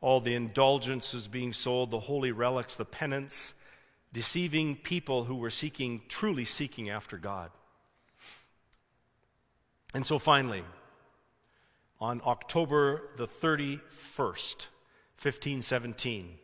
[0.01, 3.55] All the indulgences being sold, the holy relics, the penance,
[4.13, 7.51] deceiving people who were seeking, truly seeking after God.
[9.93, 10.65] And so finally,
[12.01, 14.67] on October the 31st,
[15.21, 16.39] 1517,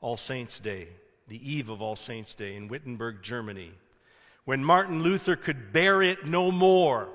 [0.00, 0.88] all Saints' Day,
[1.26, 3.72] the eve of All Saints' Day in Wittenberg, Germany,
[4.44, 7.08] when Martin Luther could bear it no more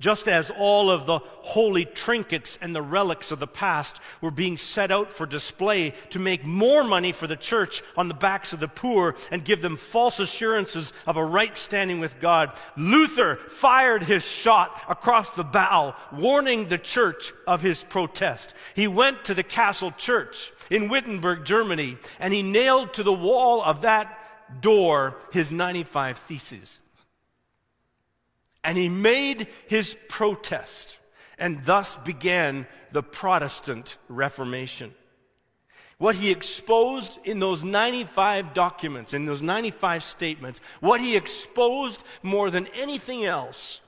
[0.00, 4.56] just as all of the holy trinkets and the relics of the past were being
[4.56, 8.60] set out for display to make more money for the church on the backs of
[8.60, 14.04] the poor and give them false assurances of a right standing with God, Luther fired
[14.04, 18.54] his shot across the bow, warning the church of his protest.
[18.74, 23.62] He went to the castle church in Wittenberg, Germany, and he nailed to the wall
[23.62, 24.18] of that
[24.60, 26.80] door his 95 theses.
[28.68, 30.98] And he made his protest,
[31.38, 34.94] and thus began the Protestant Reformation.
[35.96, 42.50] What he exposed in those 95 documents, in those 95 statements, what he exposed more
[42.50, 43.80] than anything else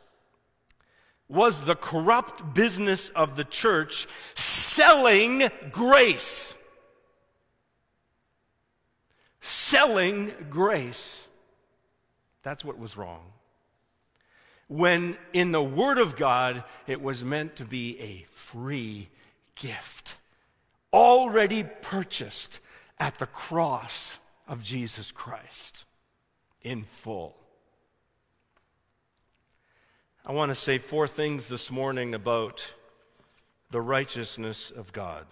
[1.29, 6.55] was the corrupt business of the church selling grace.
[9.43, 11.29] Selling grace.
[12.43, 13.31] That's what was wrong
[14.71, 19.09] when in the Word of God it was meant to be a free
[19.57, 20.15] gift,
[20.93, 22.61] already purchased
[22.97, 25.85] at the cross of Jesus Christ
[26.63, 27.35] in full.
[30.25, 32.73] I want to say four things this morning about
[33.73, 35.27] the righteousness of God.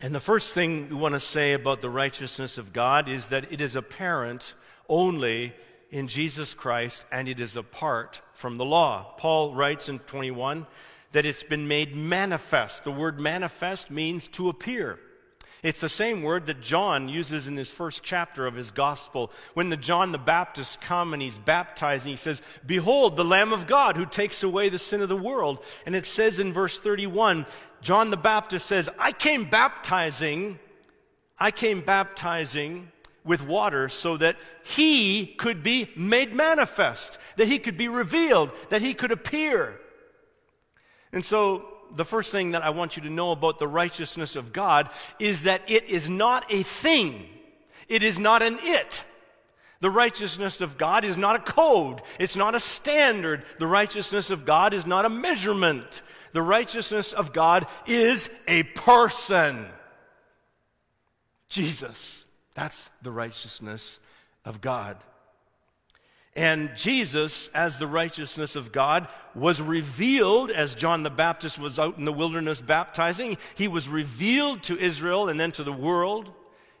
[0.00, 3.52] And the first thing we want to say about the righteousness of God is that
[3.52, 4.54] it is apparent
[4.88, 5.52] only
[5.90, 9.14] in Jesus Christ and it is apart from the law.
[9.16, 10.66] Paul writes in 21
[11.12, 12.84] that it's been made manifest.
[12.84, 14.98] The word manifest means to appear.
[15.62, 19.32] It's the same word that John uses in his first chapter of his gospel.
[19.54, 23.66] When the John the Baptist come and he's baptizing, he says, Behold, the Lamb of
[23.66, 25.64] God who takes away the sin of the world.
[25.84, 27.44] And it says in verse 31,
[27.80, 30.60] John the Baptist says, I came baptizing,
[31.40, 32.92] I came baptizing
[33.28, 38.82] with water so that he could be made manifest, that he could be revealed, that
[38.82, 39.78] he could appear.
[41.12, 41.64] And so
[41.94, 45.42] the first thing that I want you to know about the righteousness of God is
[45.42, 47.28] that it is not a thing.
[47.88, 49.04] It is not an it.
[49.80, 52.02] The righteousness of God is not a code.
[52.18, 53.44] It's not a standard.
[53.58, 56.02] The righteousness of God is not a measurement.
[56.32, 59.66] The righteousness of God is a person.
[61.48, 62.24] Jesus.
[62.58, 64.00] That's the righteousness
[64.44, 64.96] of God.
[66.34, 71.98] And Jesus, as the righteousness of God, was revealed as John the Baptist was out
[71.98, 73.38] in the wilderness baptizing.
[73.54, 76.32] He was revealed to Israel and then to the world,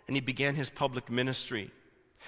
[0.08, 1.70] and he began his public ministry.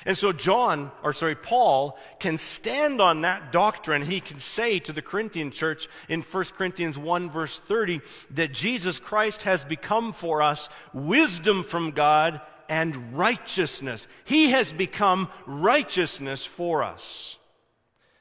[0.07, 4.03] And so John, or sorry, Paul can stand on that doctrine.
[4.03, 9.01] He can say to the Corinthian church in 1 Corinthians 1 verse 30 that Jesus
[9.01, 12.41] Christ has become for us wisdom from God
[12.71, 14.07] and righteousness.
[14.25, 17.37] He has become righteousness for us.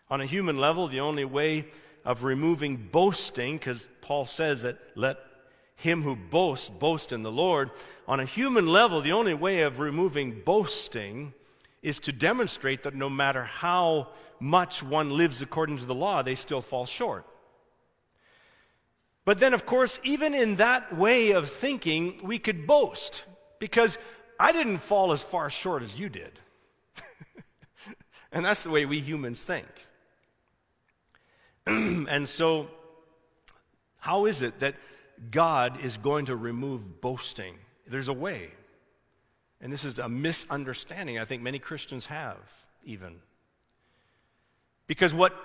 [0.10, 1.68] On a human level, the only way
[2.04, 5.20] of removing boasting, because Paul says that let
[5.76, 7.70] him who boasts boast in the Lord.
[8.08, 11.34] On a human level, the only way of removing boasting
[11.84, 14.08] is to demonstrate that no matter how
[14.40, 17.26] much one lives according to the law, they still fall short.
[19.26, 23.26] But then, of course, even in that way of thinking, we could boast
[23.60, 23.98] because
[24.40, 26.40] I didn't fall as far short as you did.
[28.32, 29.68] and that's the way we humans think.
[31.68, 32.68] and so,
[34.00, 34.76] how is it that
[35.30, 37.56] God is going to remove boasting?
[37.86, 38.52] There's a way.
[39.62, 42.38] And this is a misunderstanding I think many Christians have,
[42.86, 43.16] even.
[44.88, 45.36] Because what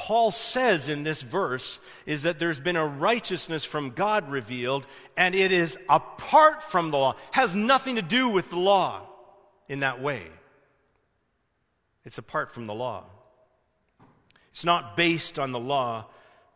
[0.00, 5.34] Paul says in this verse is that there's been a righteousness from God revealed, and
[5.34, 9.02] it is apart from the law, has nothing to do with the law
[9.68, 10.22] in that way.
[12.06, 13.04] It's apart from the law.
[14.52, 16.06] It's not based on the law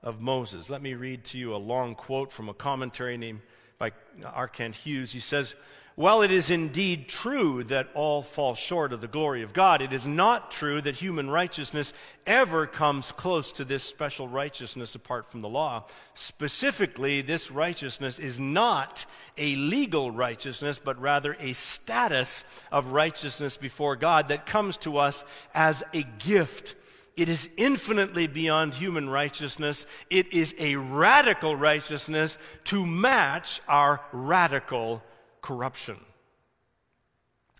[0.02, 0.70] of Moses.
[0.70, 3.42] Let me read to you a long quote from a commentary named
[3.76, 3.92] by
[4.24, 4.48] R.
[4.48, 5.12] Kent Hughes.
[5.12, 5.54] He says,
[5.96, 9.92] while it is indeed true that all fall short of the glory of God, it
[9.92, 11.94] is not true that human righteousness
[12.26, 15.84] ever comes close to this special righteousness apart from the law.
[16.14, 19.06] Specifically, this righteousness is not
[19.38, 22.42] a legal righteousness, but rather a status
[22.72, 25.24] of righteousness before God that comes to us
[25.54, 26.74] as a gift.
[27.16, 29.86] It is infinitely beyond human righteousness.
[30.10, 35.00] It is a radical righteousness to match our radical
[35.44, 35.98] corruption.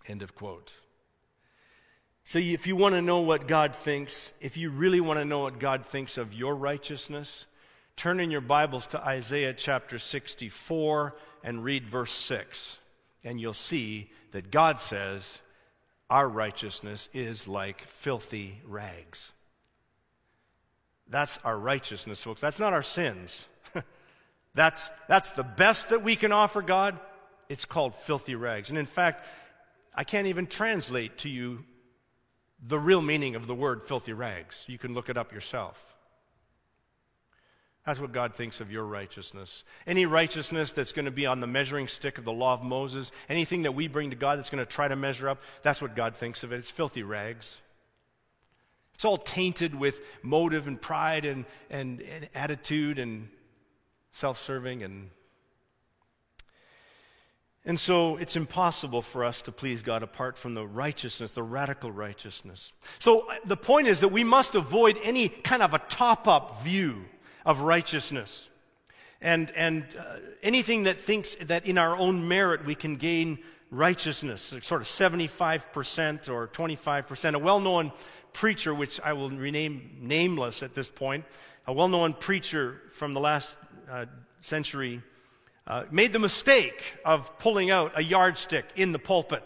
[0.07, 0.73] End of quote.
[2.23, 5.41] So, if you want to know what God thinks, if you really want to know
[5.41, 7.45] what God thinks of your righteousness,
[7.95, 12.79] turn in your Bibles to Isaiah chapter 64 and read verse 6.
[13.23, 15.41] And you'll see that God says,
[16.09, 19.31] Our righteousness is like filthy rags.
[21.07, 22.41] That's our righteousness, folks.
[22.41, 23.45] That's not our sins.
[24.55, 26.99] that's, that's the best that we can offer God
[27.49, 28.69] it's called filthy rags.
[28.69, 29.25] And in fact,
[29.93, 31.63] I can't even translate to you
[32.65, 34.65] the real meaning of the word filthy rags.
[34.67, 35.95] You can look it up yourself.
[37.85, 39.63] That's what God thinks of your righteousness.
[39.85, 43.11] Any righteousness that's going to be on the measuring stick of the law of Moses,
[43.29, 45.95] anything that we bring to God that's going to try to measure up, that's what
[45.95, 46.57] God thinks of it.
[46.57, 47.61] It's filthy rags.
[48.95, 53.29] It's all tainted with motive and pride and, and, and attitude and
[54.11, 55.11] self serving and
[57.65, 61.91] and so it's impossible for us to please God apart from the righteousness, the radical
[61.91, 62.73] righteousness.
[62.99, 66.61] So uh, the point is that we must avoid any kind of a top up
[66.61, 67.05] view
[67.43, 68.49] of righteousness.
[69.19, 73.39] And, and uh, anything that thinks that in our own merit we can gain
[73.71, 77.33] righteousness, sort of 75% or 25%.
[77.33, 77.91] A well known
[78.31, 81.25] preacher, which I will rename nameless at this point,
[81.65, 83.57] a well known preacher from the last
[83.89, 84.05] uh,
[84.41, 85.01] century
[85.67, 89.43] uh, made the mistake of pulling out a yardstick in the pulpit.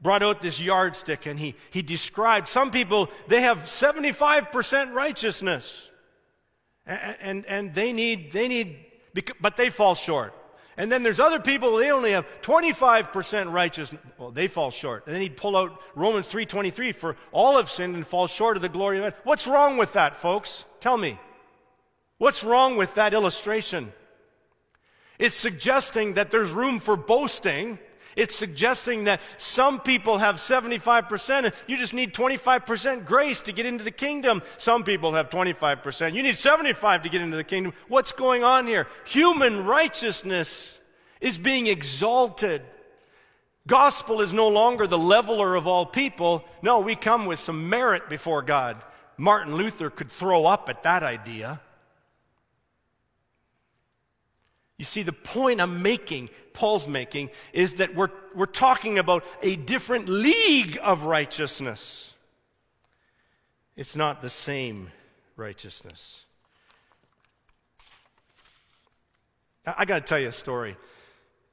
[0.00, 5.90] Brought out this yardstick and he, he described some people, they have 75% righteousness.
[6.86, 8.78] And, and, and they need, they need,
[9.40, 10.34] but they fall short.
[10.76, 14.00] And then there's other people, they only have 25% righteousness.
[14.16, 15.06] Well, they fall short.
[15.06, 18.62] And then he'd pull out Romans 3.23 for all have sinned and fall short of
[18.62, 19.14] the glory of God.
[19.24, 20.64] What's wrong with that, folks?
[20.80, 21.18] Tell me.
[22.18, 23.92] What's wrong with that illustration?
[25.18, 27.78] It's suggesting that there's room for boasting.
[28.16, 33.64] It's suggesting that some people have 75% and you just need 25% grace to get
[33.66, 34.42] into the kingdom.
[34.56, 36.14] Some people have 25%.
[36.14, 37.74] You need 75 to get into the kingdom.
[37.86, 38.88] What's going on here?
[39.06, 40.78] Human righteousness
[41.20, 42.62] is being exalted.
[43.68, 46.44] Gospel is no longer the leveler of all people.
[46.62, 48.82] No, we come with some merit before God.
[49.16, 51.60] Martin Luther could throw up at that idea.
[54.78, 59.56] You see, the point I'm making, Paul's making, is that we're, we're talking about a
[59.56, 62.14] different league of righteousness.
[63.76, 64.92] It's not the same
[65.36, 66.24] righteousness.
[69.66, 70.76] I, got to tell you a story.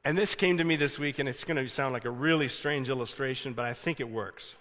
[0.06, 2.48] And this came to me this week, and it's going to sound like a really
[2.48, 4.56] strange illustration, but I think it works.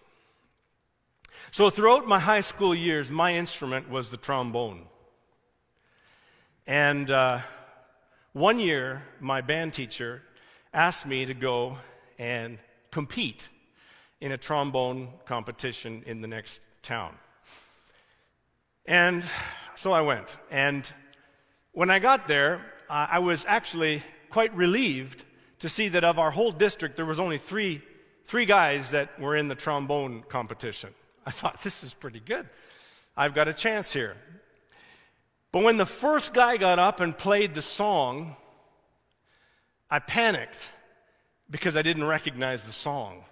[1.51, 4.87] So, throughout my high school years, my instrument was the trombone.
[6.67, 7.41] And uh,
[8.35, 10.21] one year, my band teacher
[10.73, 11.79] asked me to go
[12.19, 12.59] and
[12.91, 13.49] compete
[14.21, 17.15] in a trombone competition in the next town.
[18.87, 19.25] And
[19.77, 20.37] so I went.
[20.51, 20.85] And
[21.73, 22.57] when I got there,
[22.91, 25.25] uh, I was actually quite relieved
[25.61, 27.83] to see that of our whole district, there was only three,
[28.25, 30.91] three guys that were in the trombone competition.
[31.25, 32.49] I thought, this is pretty good.
[33.17, 34.17] I've got a chance here.
[35.55, 38.35] But when the first guy got up and played the song,
[39.89, 40.69] I panicked
[41.49, 43.23] because I didn't recognize the song.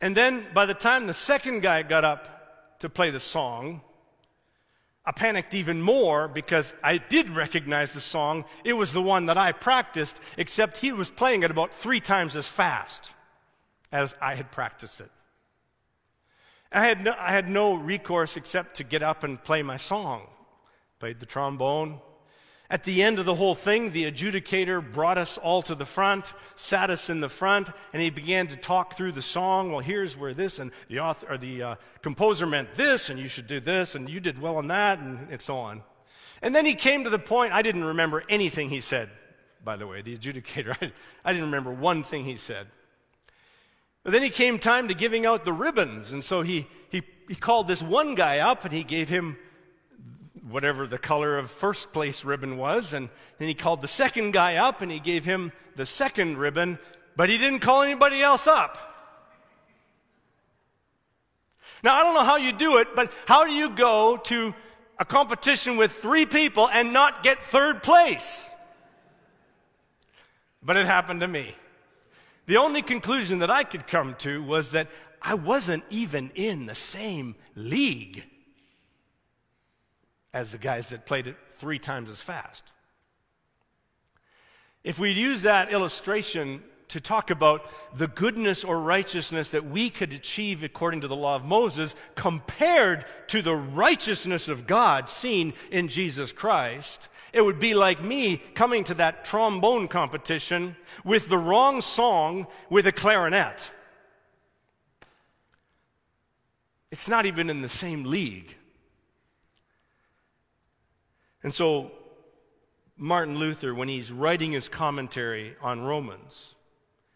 [0.00, 3.82] And then by the time the second guy got up to play the song,
[5.04, 8.46] I panicked even more because I did recognize the song.
[8.64, 12.36] It was the one that I practiced, except he was playing it about three times
[12.36, 13.10] as fast
[13.92, 15.10] as I had practiced it.
[16.72, 20.28] I had no, I had no recourse except to get up and play my song.
[21.04, 22.00] Played the trombone,
[22.70, 26.32] at the end of the whole thing, the adjudicator brought us all to the front,
[26.56, 29.70] sat us in the front, and he began to talk through the song.
[29.70, 33.28] Well, here's where this, and the author or the uh, composer meant this, and you
[33.28, 35.82] should do this, and you did well on that, and, and so on.
[36.40, 37.52] And then he came to the point.
[37.52, 39.10] I didn't remember anything he said.
[39.62, 40.90] By the way, the adjudicator, I,
[41.22, 42.68] I didn't remember one thing he said.
[44.04, 47.34] But then he came time to giving out the ribbons, and so he he he
[47.34, 49.36] called this one guy up, and he gave him
[50.48, 52.92] whatever the color of first place ribbon was.
[52.92, 56.78] And then he called the second guy up and he gave him the second ribbon,
[57.16, 58.90] but he didn't call anybody else up.
[61.82, 64.54] Now, I don't know how you do it, but how do you go to
[64.98, 68.48] a competition with three people and not get third place?
[70.62, 71.54] But it happened to me.
[72.46, 74.88] The only conclusion that I could come to was that
[75.20, 78.24] I wasn't even in the same league
[80.34, 82.72] as the guys that played it three times as fast.
[84.82, 90.12] If we use that illustration to talk about the goodness or righteousness that we could
[90.12, 95.88] achieve according to the law of Moses compared to the righteousness of God seen in
[95.88, 101.80] Jesus Christ, it would be like me coming to that trombone competition with the wrong
[101.80, 103.70] song with a clarinet.
[106.90, 108.54] It's not even in the same league.
[111.44, 111.92] And so,
[112.96, 116.54] Martin Luther, when he's writing his commentary on Romans,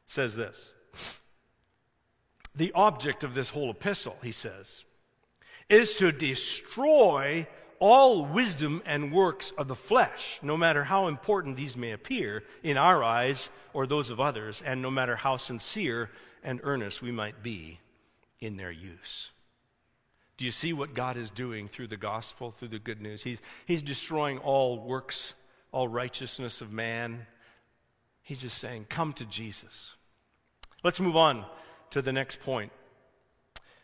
[0.06, 0.74] says this
[2.54, 4.84] The object of this whole epistle, he says,
[5.68, 7.46] is to destroy
[7.80, 12.76] all wisdom and works of the flesh, no matter how important these may appear in
[12.76, 16.10] our eyes or those of others, and no matter how sincere
[16.42, 17.80] and earnest we might be
[18.40, 19.30] in their use.
[20.39, 23.24] Do you see what God is doing through the gospel, through the good news?
[23.24, 25.34] He's, he's destroying all works,
[25.72, 27.26] all righteousness of man.
[28.22, 29.97] He's just saying, Come to Jesus.
[30.84, 31.45] Let's move on
[31.91, 32.70] to the next point.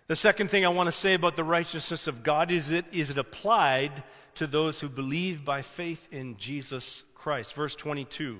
[0.06, 3.10] The second thing I want to say about the righteousness of God is it is
[3.10, 4.04] it applied
[4.36, 7.54] to those who believe by faith in Jesus Christ.
[7.54, 8.38] Verse 22.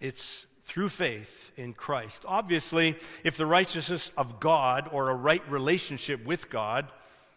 [0.00, 2.24] It's through faith in Christ.
[2.26, 6.86] Obviously, if the righteousness of God or a right relationship with God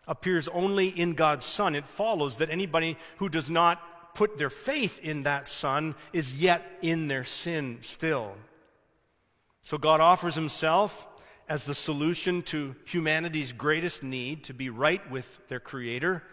[0.07, 4.99] appears only in God's Son, it follows that anybody who does not put their faith
[4.99, 8.36] in that Son is yet in their sin still.
[9.63, 11.07] So God offers Himself
[11.49, 16.23] as the solution to humanity's greatest need to be right with their Creator.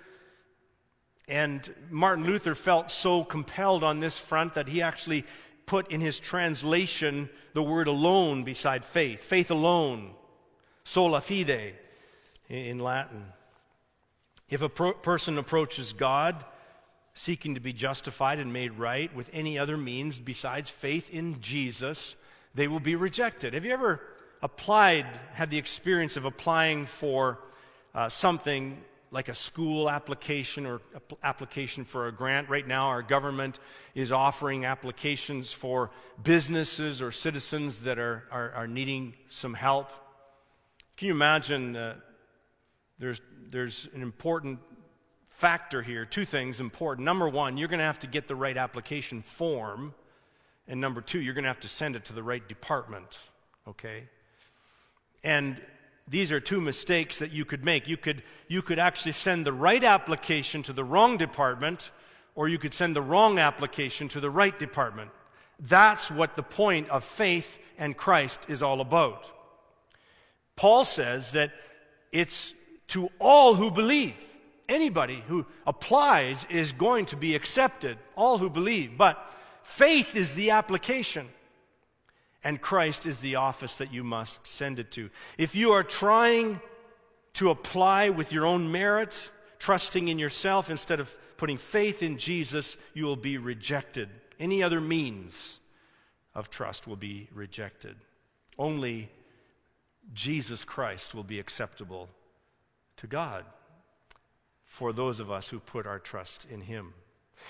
[1.29, 5.25] And Martin Luther felt so compelled on this front that he actually
[5.67, 9.21] put in his translation the word alone beside faith.
[9.21, 10.13] Faith alone,
[10.85, 11.75] sola fide
[12.49, 13.25] in Latin.
[14.49, 16.45] If a pro- person approaches God
[17.15, 22.17] seeking to be justified and made right with any other means besides faith in Jesus,
[22.55, 23.55] they will be rejected.
[23.55, 24.01] Have you ever
[24.43, 27.39] applied, had the experience of applying for
[27.95, 28.83] uh, something
[29.13, 30.81] like a school application or
[31.23, 32.49] application for a grant.
[32.49, 33.61] Right now, our government
[33.95, 35.91] is offering applications for
[36.25, 39.93] businesses or citizens that are, are, are needing some help.
[40.97, 41.97] Can you imagine uh,
[42.99, 44.59] there's, there's an important
[45.29, 46.07] factor here.
[46.07, 47.05] Two things important.
[47.05, 49.95] Number one, you're going to have to get the right application form.
[50.67, 53.19] And number two, you're going to have to send it to the right department.
[53.69, 54.05] Okay?
[55.25, 55.61] And
[56.09, 57.89] these are two mistakes that you could make.
[57.89, 61.91] You could, you could actually send the right application to the wrong department,
[62.35, 65.11] or you could send the wrong application to the right department.
[65.61, 69.31] That's what the point of faith and Christ is all about.
[70.57, 71.53] Paul says that
[72.11, 72.53] it's
[72.89, 74.17] to all who believe.
[74.69, 78.97] Anybody who applies is going to be accepted, all who believe.
[78.97, 79.31] But
[79.63, 81.29] faith is the application
[82.45, 85.11] and Christ is the office that you must send it to.
[85.39, 86.61] If you are trying
[87.35, 92.77] to apply with your own merit, trusting in yourself instead of putting faith in Jesus,
[92.95, 94.09] you will be rejected.
[94.39, 95.61] Any other means
[96.35, 97.97] of trust will be rejected.
[98.59, 99.11] Only
[100.13, 102.09] Jesus Christ will be acceptable
[102.97, 103.45] to God
[104.65, 106.95] for those of us who put our trust in Him.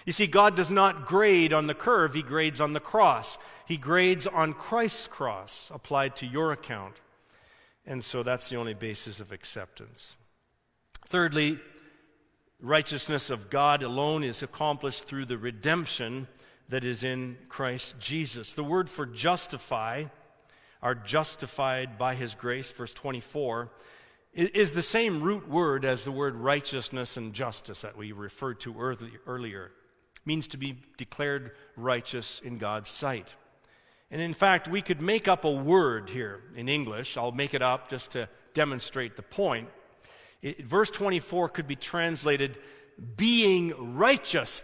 [0.06, 3.38] You see, God does not grade on the curve, He grades on the cross.
[3.66, 7.00] He grades on Christ's cross applied to your account.
[7.86, 10.16] And so that's the only basis of acceptance.
[11.06, 11.58] Thirdly,
[12.60, 16.28] righteousness of God alone is accomplished through the redemption
[16.68, 18.52] that is in Christ Jesus.
[18.52, 20.04] The word for justify,
[20.82, 23.70] are justified by his grace, verse 24,
[24.32, 28.98] is the same root word as the word righteousness and justice that we referred to
[29.26, 29.72] earlier
[30.24, 33.34] means to be declared righteous in God's sight.
[34.10, 37.16] And in fact, we could make up a word here in English.
[37.16, 39.68] I'll make it up just to demonstrate the point.
[40.42, 42.58] It, verse 24 could be translated
[43.16, 44.62] being righteous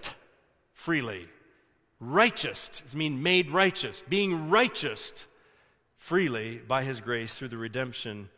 [0.72, 1.28] freely.
[1.98, 4.02] Righteous means made righteous.
[4.08, 5.24] Being righteous
[5.96, 8.28] freely by his grace through the redemption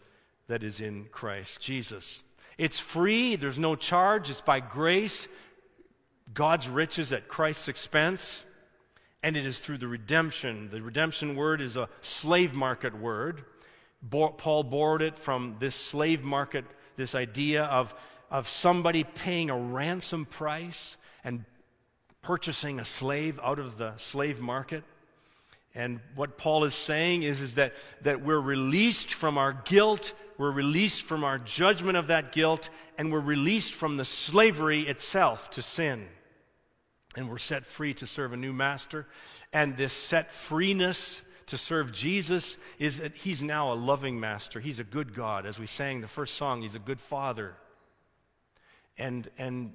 [0.47, 2.23] that is in Christ Jesus.
[2.57, 5.29] It's free, there's no charge, it's by grace
[6.35, 8.45] God's riches at Christ's expense,
[9.22, 10.70] and it is through the redemption.
[10.70, 13.45] The redemption word is a slave market word.
[14.11, 16.64] Paul borrowed it from this slave market,
[16.97, 17.95] this idea of,
[18.31, 21.45] of somebody paying a ransom price and
[22.22, 24.85] purchasing a slave out of the slave market.
[25.74, 30.51] And what Paul is saying is, is that, that we're released from our guilt, we're
[30.51, 35.62] released from our judgment of that guilt, and we're released from the slavery itself to
[35.62, 36.09] sin
[37.17, 39.07] and we're set free to serve a new master.
[39.53, 44.61] And this set freeness to serve Jesus is that he's now a loving master.
[44.61, 45.47] He's a good God.
[45.47, 47.55] As we sang the first song, he's a good father.
[48.97, 49.73] And, and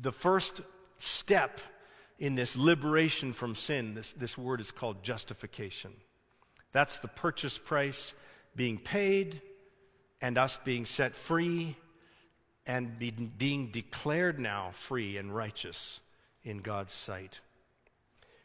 [0.00, 0.60] the first
[0.98, 1.60] step
[2.18, 5.92] in this liberation from sin, this, this word is called justification.
[6.70, 8.14] That's the purchase price
[8.54, 9.40] being paid
[10.20, 11.76] and us being set free
[12.66, 16.00] and be, being declared now free and righteous
[16.48, 17.40] in God's sight.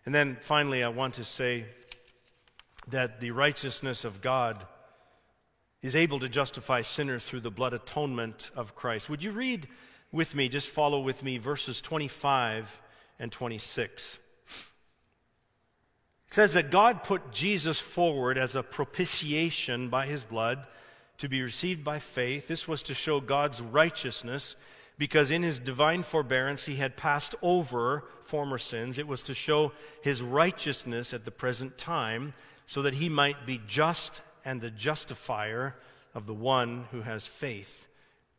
[0.06, 1.66] And then finally, I want to say
[2.90, 4.66] that the righteousness of God
[5.82, 9.10] is able to justify sinners through the blood atonement of Christ.
[9.10, 9.68] Would you read
[10.12, 12.82] with me, just follow with me, verses 25
[13.20, 14.20] and 26?
[16.28, 20.68] It says that God put Jesus forward as a propitiation by his blood
[21.20, 22.48] to be received by faith.
[22.48, 24.56] This was to show God's righteousness
[24.98, 28.98] because in his divine forbearance he had passed over former sins.
[28.98, 29.72] It was to show
[30.02, 32.34] his righteousness at the present time,
[32.66, 35.76] so that he might be just and the justifier
[36.16, 37.88] of the one who has faith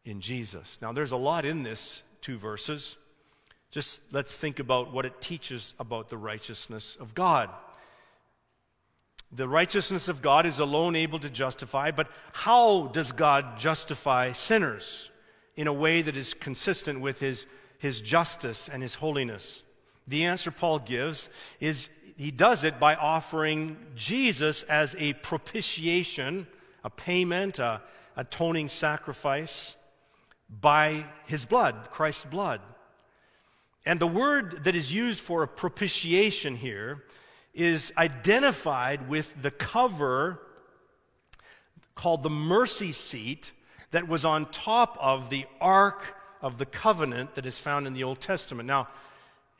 [0.04, 0.78] in Jesus.
[0.80, 2.96] Now, there's a lot in this two verses.
[3.70, 7.50] Just let's think about what it teaches about the righteousness of God.
[9.32, 15.10] The righteousness of God is alone able to justify, but how does God justify sinners?
[15.56, 17.46] In a way that is consistent with his,
[17.78, 19.64] his justice and his holiness?
[20.06, 21.28] The answer Paul gives
[21.60, 26.46] is he does it by offering Jesus as a propitiation,
[26.84, 27.82] a payment, a
[28.16, 29.76] atoning sacrifice
[30.48, 32.60] by his blood, Christ's blood.
[33.86, 37.04] And the word that is used for a propitiation here
[37.52, 40.40] is identified with the cover
[41.94, 43.52] called the mercy seat
[43.94, 48.02] that was on top of the Ark of the Covenant that is found in the
[48.02, 48.66] Old Testament.
[48.66, 48.88] Now,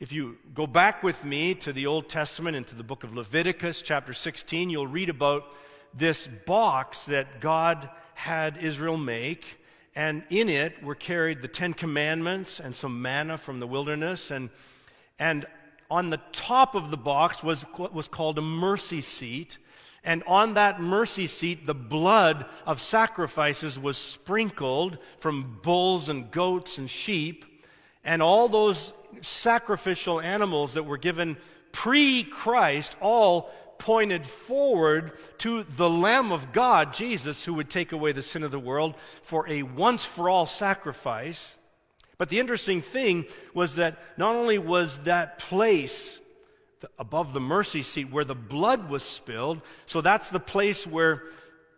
[0.01, 3.15] if you go back with me to the Old Testament and to the book of
[3.15, 5.45] Leviticus, chapter 16, you'll read about
[5.93, 9.61] this box that God had Israel make.
[9.95, 14.31] And in it were carried the Ten Commandments and some manna from the wilderness.
[14.31, 14.49] And,
[15.17, 15.45] and
[15.89, 19.59] on the top of the box was what was called a mercy seat.
[20.05, 26.77] And on that mercy seat, the blood of sacrifices was sprinkled from bulls and goats
[26.77, 27.43] and sheep.
[28.03, 31.37] And all those sacrificial animals that were given
[31.71, 38.11] pre Christ all pointed forward to the Lamb of God, Jesus, who would take away
[38.11, 41.57] the sin of the world for a once for all sacrifice.
[42.17, 46.19] But the interesting thing was that not only was that place
[46.97, 51.23] above the mercy seat where the blood was spilled, so that's the place where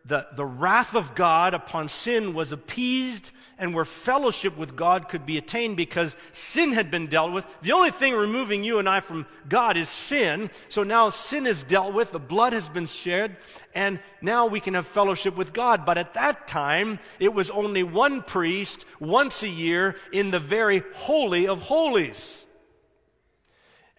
[0.07, 5.25] the, the wrath of God upon sin was appeased and where fellowship with God could
[5.25, 7.45] be attained because sin had been dealt with.
[7.61, 10.49] The only thing removing you and I from God is sin.
[10.69, 13.35] So now sin is dealt with, the blood has been shed,
[13.75, 15.85] and now we can have fellowship with God.
[15.85, 20.83] But at that time, it was only one priest once a year in the very
[20.93, 22.46] holy of holies.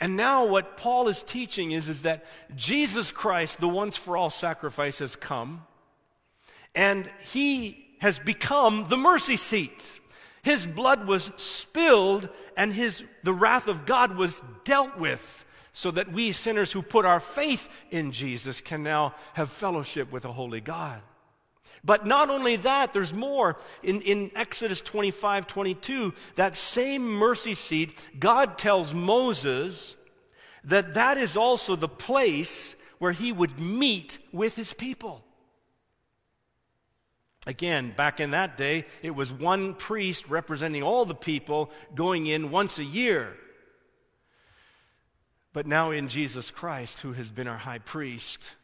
[0.01, 2.24] And now what Paul is teaching is, is that
[2.55, 5.66] Jesus Christ, the once for all sacrifice, has come
[6.74, 9.99] and he has become the mercy seat.
[10.42, 16.12] His blood was spilled and his, the wrath of God was dealt with so that
[16.12, 20.61] we sinners who put our faith in Jesus can now have fellowship with a holy
[20.61, 21.03] God.
[21.85, 23.57] But not only that, there's more.
[23.83, 29.97] In, in Exodus 25 22, that same mercy seat, God tells Moses
[30.64, 35.24] that that is also the place where he would meet with his people.
[37.47, 42.51] Again, back in that day, it was one priest representing all the people going in
[42.51, 43.35] once a year.
[45.55, 48.55] But now in Jesus Christ, who has been our high priest,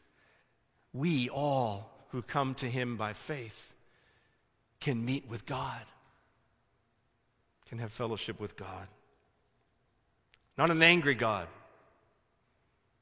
[0.93, 3.75] we all who come to him by faith
[4.79, 5.83] can meet with God,
[7.69, 8.87] can have fellowship with God.
[10.57, 11.49] Not an angry God,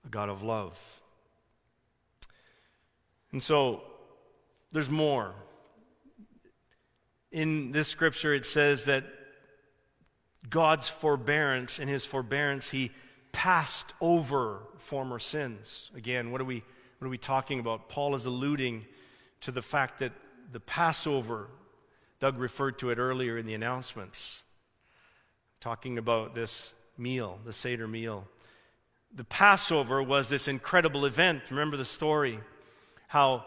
[0.06, 0.80] a God of love.
[3.32, 3.82] And so,
[4.72, 5.34] there's more
[7.30, 9.04] in this scripture, it says that
[10.48, 12.90] God's forbearance, in his forbearance, he
[13.32, 15.90] passed over former sins.
[15.94, 16.62] Again, what are we,
[16.98, 17.90] what are we talking about?
[17.90, 18.86] Paul is alluding
[19.42, 20.12] to the fact that
[20.50, 21.48] the Passover,
[22.20, 24.42] Doug referred to it earlier in the announcements,
[25.60, 28.26] talking about this meal, the Seder meal.
[29.14, 31.42] The Passover was this incredible event.
[31.50, 32.40] Remember the story
[33.08, 33.44] how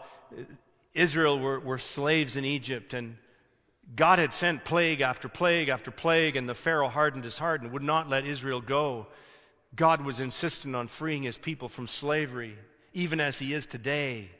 [0.94, 3.16] Israel were, were slaves in Egypt and
[3.94, 7.70] God had sent plague after plague after plague, and the Pharaoh hardened his heart and
[7.70, 9.06] would not let Israel go.
[9.76, 12.56] God was insistent on freeing his people from slavery,
[12.92, 14.30] even as he is today.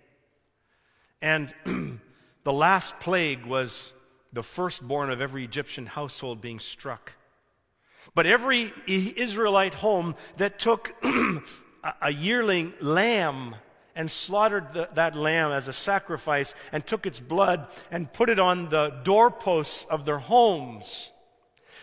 [1.23, 1.53] And
[2.45, 3.93] the last plague was
[4.33, 7.13] the firstborn of every Egyptian household being struck.
[8.15, 10.95] But every Israelite home that took
[12.03, 13.57] a yearling lamb
[13.95, 18.39] and slaughtered the, that lamb as a sacrifice and took its blood and put it
[18.39, 21.13] on the doorposts of their homes.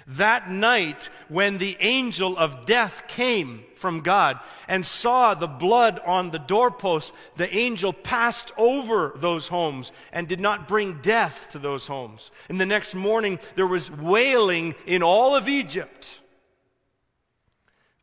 [0.05, 6.31] That night, when the angel of death came from God and saw the blood on
[6.31, 11.87] the doorpost, the angel passed over those homes and did not bring death to those
[11.87, 12.31] homes.
[12.49, 16.19] And the next morning, there was wailing in all of Egypt.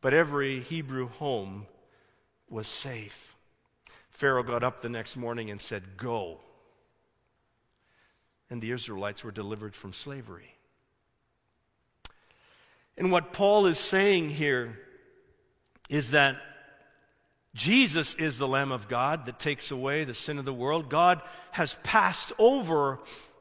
[0.01, 1.67] But every Hebrew home
[2.49, 3.37] was safe.
[4.11, 6.41] Pharaoh got up the next morning and said, Go.
[8.49, 10.55] And the Israelites were delivered from slavery.
[13.01, 14.79] And what Paul is saying here
[15.89, 16.37] is that
[17.55, 20.91] Jesus is the Lamb of God that takes away the sin of the world.
[20.91, 21.23] God
[21.53, 22.99] has passed over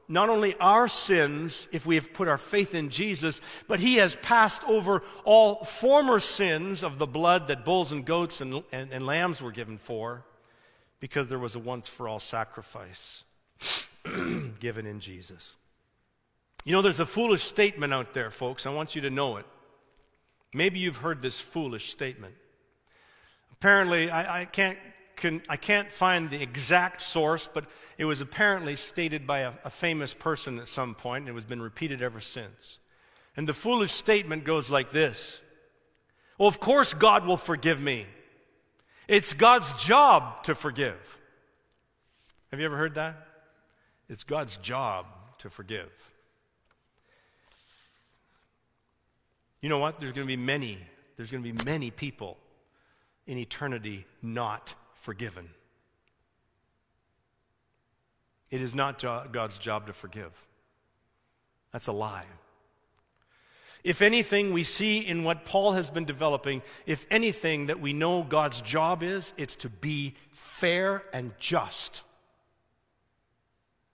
[0.08, 4.16] not only our sins, if we have put our faith in Jesus, but He has
[4.16, 9.06] passed over all former sins of the blood that bulls and goats and, and, and
[9.06, 10.24] lambs were given for
[11.02, 13.26] because there was a once for all sacrifice
[14.62, 15.56] given in Jesus.
[16.66, 18.66] You know, there's a foolish statement out there, folks.
[18.66, 19.46] I want you to know it.
[20.54, 22.36] Maybe you've heard this foolish statement.
[23.54, 24.78] Apparently, I, I can't,
[25.16, 27.66] can, I can't find the exact source, but
[27.98, 31.44] it was apparently stated by a, a famous person at some point, and it has
[31.44, 32.80] been repeated ever since.
[33.36, 35.42] And the foolish statement goes like this
[36.38, 38.06] Well, of course, God will forgive me.
[39.08, 41.20] It's God's job to forgive.
[42.52, 43.28] Have you ever heard that?
[44.08, 45.06] It's God's job
[45.40, 46.09] to forgive.
[49.62, 50.00] You know what?
[50.00, 50.78] There's going to be many,
[51.18, 52.38] there's going to be many people
[53.28, 55.50] in eternity not forgiven.
[58.50, 59.00] It is not
[59.32, 60.32] God's job to forgive.
[61.72, 62.26] That's a lie.
[63.84, 68.24] If anything we see in what Paul has been developing, if anything that we know
[68.24, 72.02] God's job is, it's to be fair and just.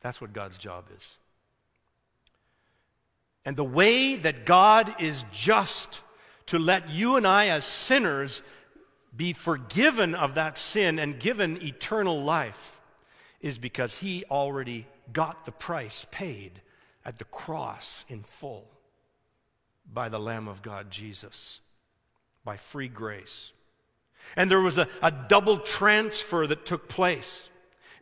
[0.02, 1.18] That's what God's job is.
[3.46, 6.02] And the way that God is just
[6.48, 8.42] to let you and I, as sinners,
[9.16, 12.80] be forgiven of that sin and given eternal life
[13.42, 16.62] is because He already got the price paid
[17.06, 18.66] at the cross in full
[19.92, 21.62] by the Lamb of God, Jesus,
[22.44, 23.54] by free grace.
[24.36, 27.50] And there was a, a double transfer that took place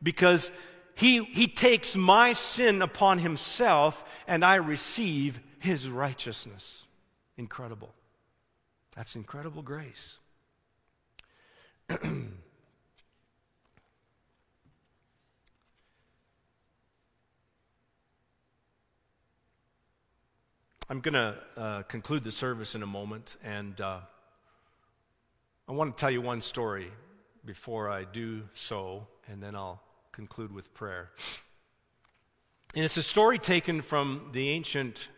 [0.02, 0.52] because
[0.96, 6.86] he, he takes my sin upon himself and I receive his righteousness.
[7.38, 7.94] Incredible.
[8.96, 10.20] That's incredible grace.
[20.90, 24.00] I'm going to uh, conclude the service in a moment, and uh,
[25.68, 26.92] I want to tell you one story
[27.46, 29.82] before I do so, and then I'll
[30.14, 31.10] conclude with prayer.
[32.76, 35.10] And it's a story taken from the ancient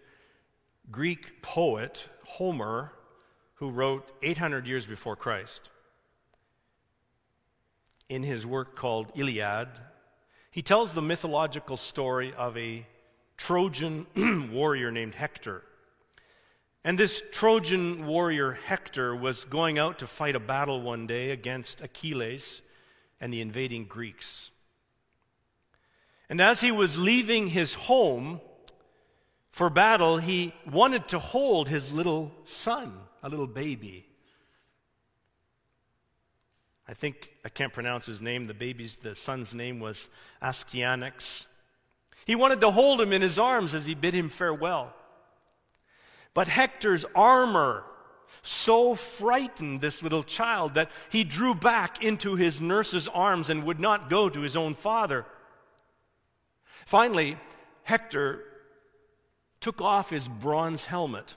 [0.90, 2.94] Greek poet Homer,
[3.56, 5.70] who wrote 800 years before Christ.
[8.10, 9.68] In his work called Iliad,
[10.50, 12.86] he tells the mythological story of a
[13.38, 14.08] Trojan
[14.52, 15.64] warrior named Hector.
[16.86, 21.82] And this Trojan warrior Hector was going out to fight a battle one day against
[21.82, 22.62] Achilles
[23.20, 24.52] and the invading Greeks.
[26.30, 28.42] And as he was leaving his home
[29.52, 34.08] for battle, he wanted to hold his little son, a little baby.
[36.88, 38.46] I think I can't pronounce his name.
[38.46, 40.10] The baby's, the son's name was
[40.42, 41.48] Astyanax.
[42.26, 44.94] He wanted to hold him in his arms as he bid him farewell.
[46.34, 47.84] But Hector's armor
[48.42, 53.80] so frightened this little child that he drew back into his nurse's arms and would
[53.80, 55.26] not go to his own father.
[56.86, 57.38] Finally,
[57.84, 58.44] Hector
[59.60, 61.36] took off his bronze helmet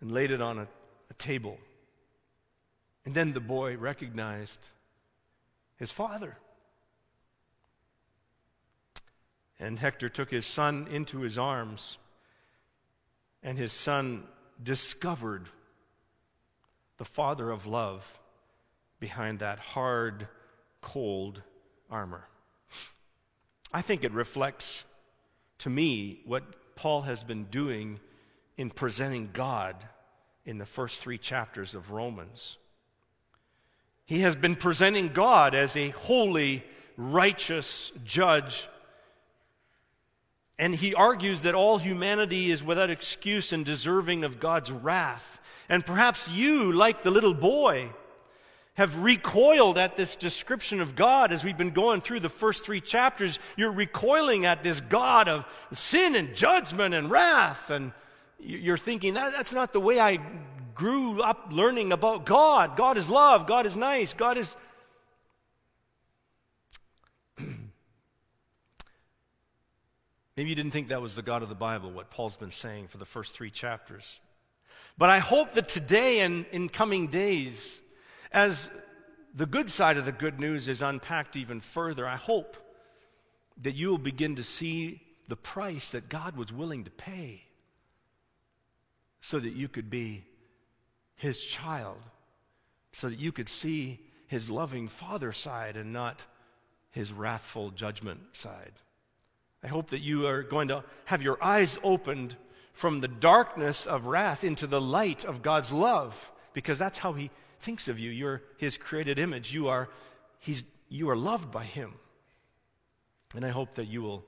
[0.00, 0.66] and laid it on a,
[1.08, 1.58] a table.
[3.04, 4.68] And then the boy recognized
[5.76, 6.36] his father.
[9.60, 11.98] And Hector took his son into his arms,
[13.44, 14.24] and his son
[14.60, 15.48] discovered
[16.98, 18.18] the father of love
[18.98, 20.26] behind that hard,
[20.80, 21.42] cold
[21.88, 22.26] armor.
[23.72, 24.84] I think it reflects
[25.58, 28.00] to me what Paul has been doing
[28.56, 29.76] in presenting God
[30.44, 32.58] in the first three chapters of Romans.
[34.04, 36.64] He has been presenting God as a holy,
[36.96, 38.68] righteous judge.
[40.58, 45.40] And he argues that all humanity is without excuse and deserving of God's wrath.
[45.68, 47.90] And perhaps you, like the little boy,
[48.74, 52.80] have recoiled at this description of God as we've been going through the first three
[52.80, 53.38] chapters.
[53.56, 57.68] You're recoiling at this God of sin and judgment and wrath.
[57.68, 57.92] And
[58.40, 60.20] you're thinking, that, that's not the way I
[60.74, 62.76] grew up learning about God.
[62.78, 63.46] God is love.
[63.46, 64.14] God is nice.
[64.14, 64.56] God is.
[70.34, 72.88] Maybe you didn't think that was the God of the Bible, what Paul's been saying
[72.88, 74.18] for the first three chapters.
[74.96, 77.81] But I hope that today and in coming days,
[78.32, 78.70] as
[79.34, 82.56] the good side of the good news is unpacked even further, I hope
[83.62, 87.44] that you will begin to see the price that God was willing to pay
[89.20, 90.24] so that you could be
[91.14, 91.98] his child,
[92.92, 96.24] so that you could see his loving father side and not
[96.90, 98.72] his wrathful judgment side.
[99.62, 102.36] I hope that you are going to have your eyes opened
[102.72, 107.30] from the darkness of wrath into the light of God's love, because that's how he
[107.62, 108.10] thinks of you.
[108.10, 109.54] You're his created image.
[109.54, 109.88] You are,
[110.38, 111.94] he's, you are loved by him.
[113.34, 114.24] And I hope that you will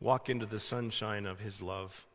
[0.00, 2.06] walk into the sunshine of his love.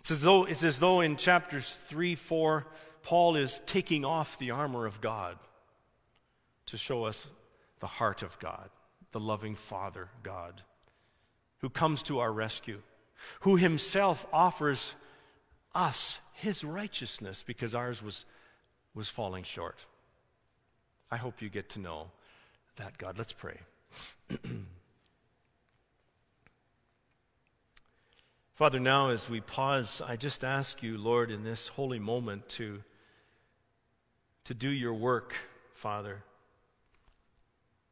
[0.00, 2.66] It's as though, it's as though in chapters 3, 4,
[3.02, 5.36] Paul is taking off the armor of God
[6.66, 7.26] to show us
[7.80, 8.70] the heart of God,
[9.10, 10.62] the loving Father God,
[11.58, 12.80] who comes to our rescue,
[13.40, 14.94] who himself offers
[15.74, 18.24] us his righteousness because ours was
[18.94, 19.78] was falling short.
[21.10, 22.10] I hope you get to know
[22.76, 23.18] that God.
[23.18, 23.58] Let's pray.
[28.54, 32.82] Father, now as we pause, I just ask you, Lord, in this holy moment to,
[34.44, 35.34] to do your work,
[35.72, 36.22] Father.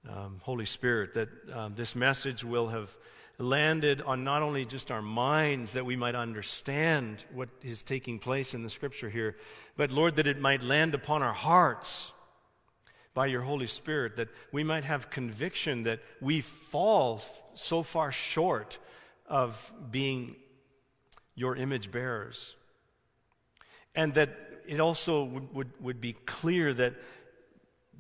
[0.09, 2.97] Um, Holy Spirit, that um, this message will have
[3.37, 8.55] landed on not only just our minds that we might understand what is taking place
[8.55, 9.37] in the scripture here,
[9.77, 12.13] but Lord, that it might land upon our hearts
[13.13, 17.21] by your Holy Spirit, that we might have conviction that we fall
[17.55, 18.79] so far short
[19.27, 20.37] of being
[21.35, 22.57] your image bearers.
[23.95, 24.31] And that
[24.67, 26.95] it also would, would, would be clear that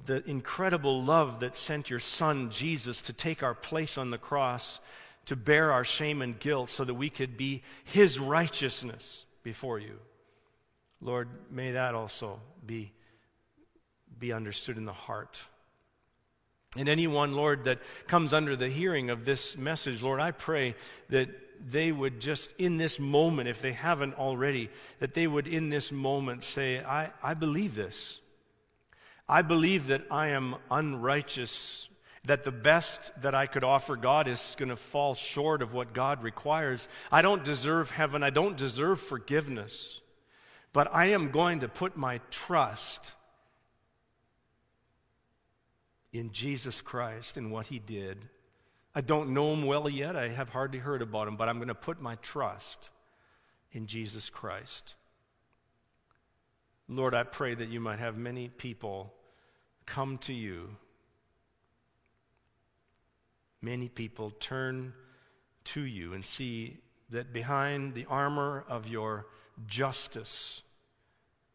[0.06, 4.80] the incredible love that sent your son Jesus to take our place on the cross,
[5.26, 9.98] to bear our shame and guilt so that we could be his righteousness before you.
[11.00, 12.92] Lord, may that also be,
[14.18, 15.40] be understood in the heart.
[16.76, 20.76] And anyone, Lord, that comes under the hearing of this message, Lord, I pray
[21.08, 21.28] that
[21.68, 25.92] they would just in this moment, if they haven't already, that they would in this
[25.92, 28.20] moment say, I, I believe this.
[29.30, 31.88] I believe that I am unrighteous,
[32.24, 35.92] that the best that I could offer God is going to fall short of what
[35.92, 36.88] God requires.
[37.12, 40.00] I don't deserve heaven, I don't deserve forgiveness,
[40.72, 43.12] but I am going to put my trust
[46.12, 48.18] in Jesus Christ and what He did.
[48.96, 51.68] I don't know Him well yet, I have hardly heard about Him, but I'm going
[51.68, 52.90] to put my trust
[53.70, 54.96] in Jesus Christ.
[56.88, 59.14] Lord, I pray that you might have many people
[59.90, 60.76] come to you.
[63.60, 64.94] Many people turn
[65.64, 66.78] to you and see
[67.10, 69.26] that behind the armor of your
[69.66, 70.62] justice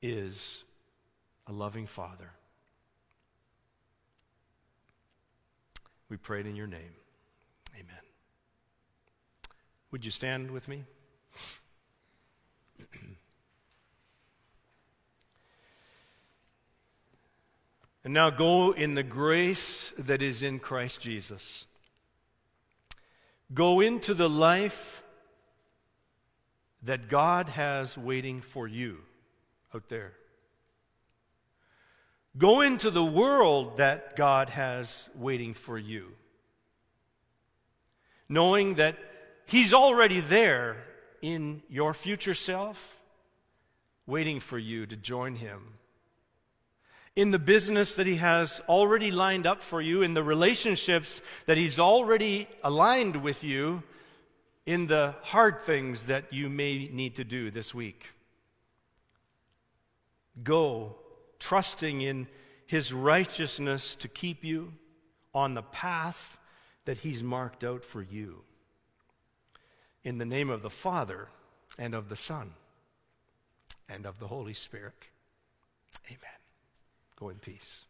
[0.02, 0.66] is
[1.48, 2.32] a loving Father.
[6.10, 6.94] We prayed in your name.
[7.74, 8.04] Amen.
[9.92, 10.84] Would you stand with me?
[18.06, 21.66] And now go in the grace that is in Christ Jesus.
[23.52, 25.02] Go into the life
[26.84, 29.00] that God has waiting for you
[29.74, 30.14] out there.
[32.38, 36.12] Go into the world that God has waiting for you,
[38.30, 39.00] knowing that
[39.48, 40.84] He's already there
[41.24, 43.00] in your future self,
[44.06, 45.76] waiting for you to join Him
[47.16, 51.58] in the business that He has already lined up for you, in the relationships that
[51.58, 53.84] He's already aligned with you,
[54.66, 58.06] in the hard things that you may need to do this week.
[60.44, 60.98] Go
[61.40, 62.28] trusting in
[62.66, 64.74] His righteousness to keep you
[65.34, 66.38] on the path
[66.86, 68.42] that He's marked out for you.
[70.04, 71.30] In the name of the Father,
[71.78, 72.52] and of the Son,
[73.90, 74.94] and of the Holy Spirit.
[76.08, 76.35] Amen.
[77.18, 77.86] Go in peace.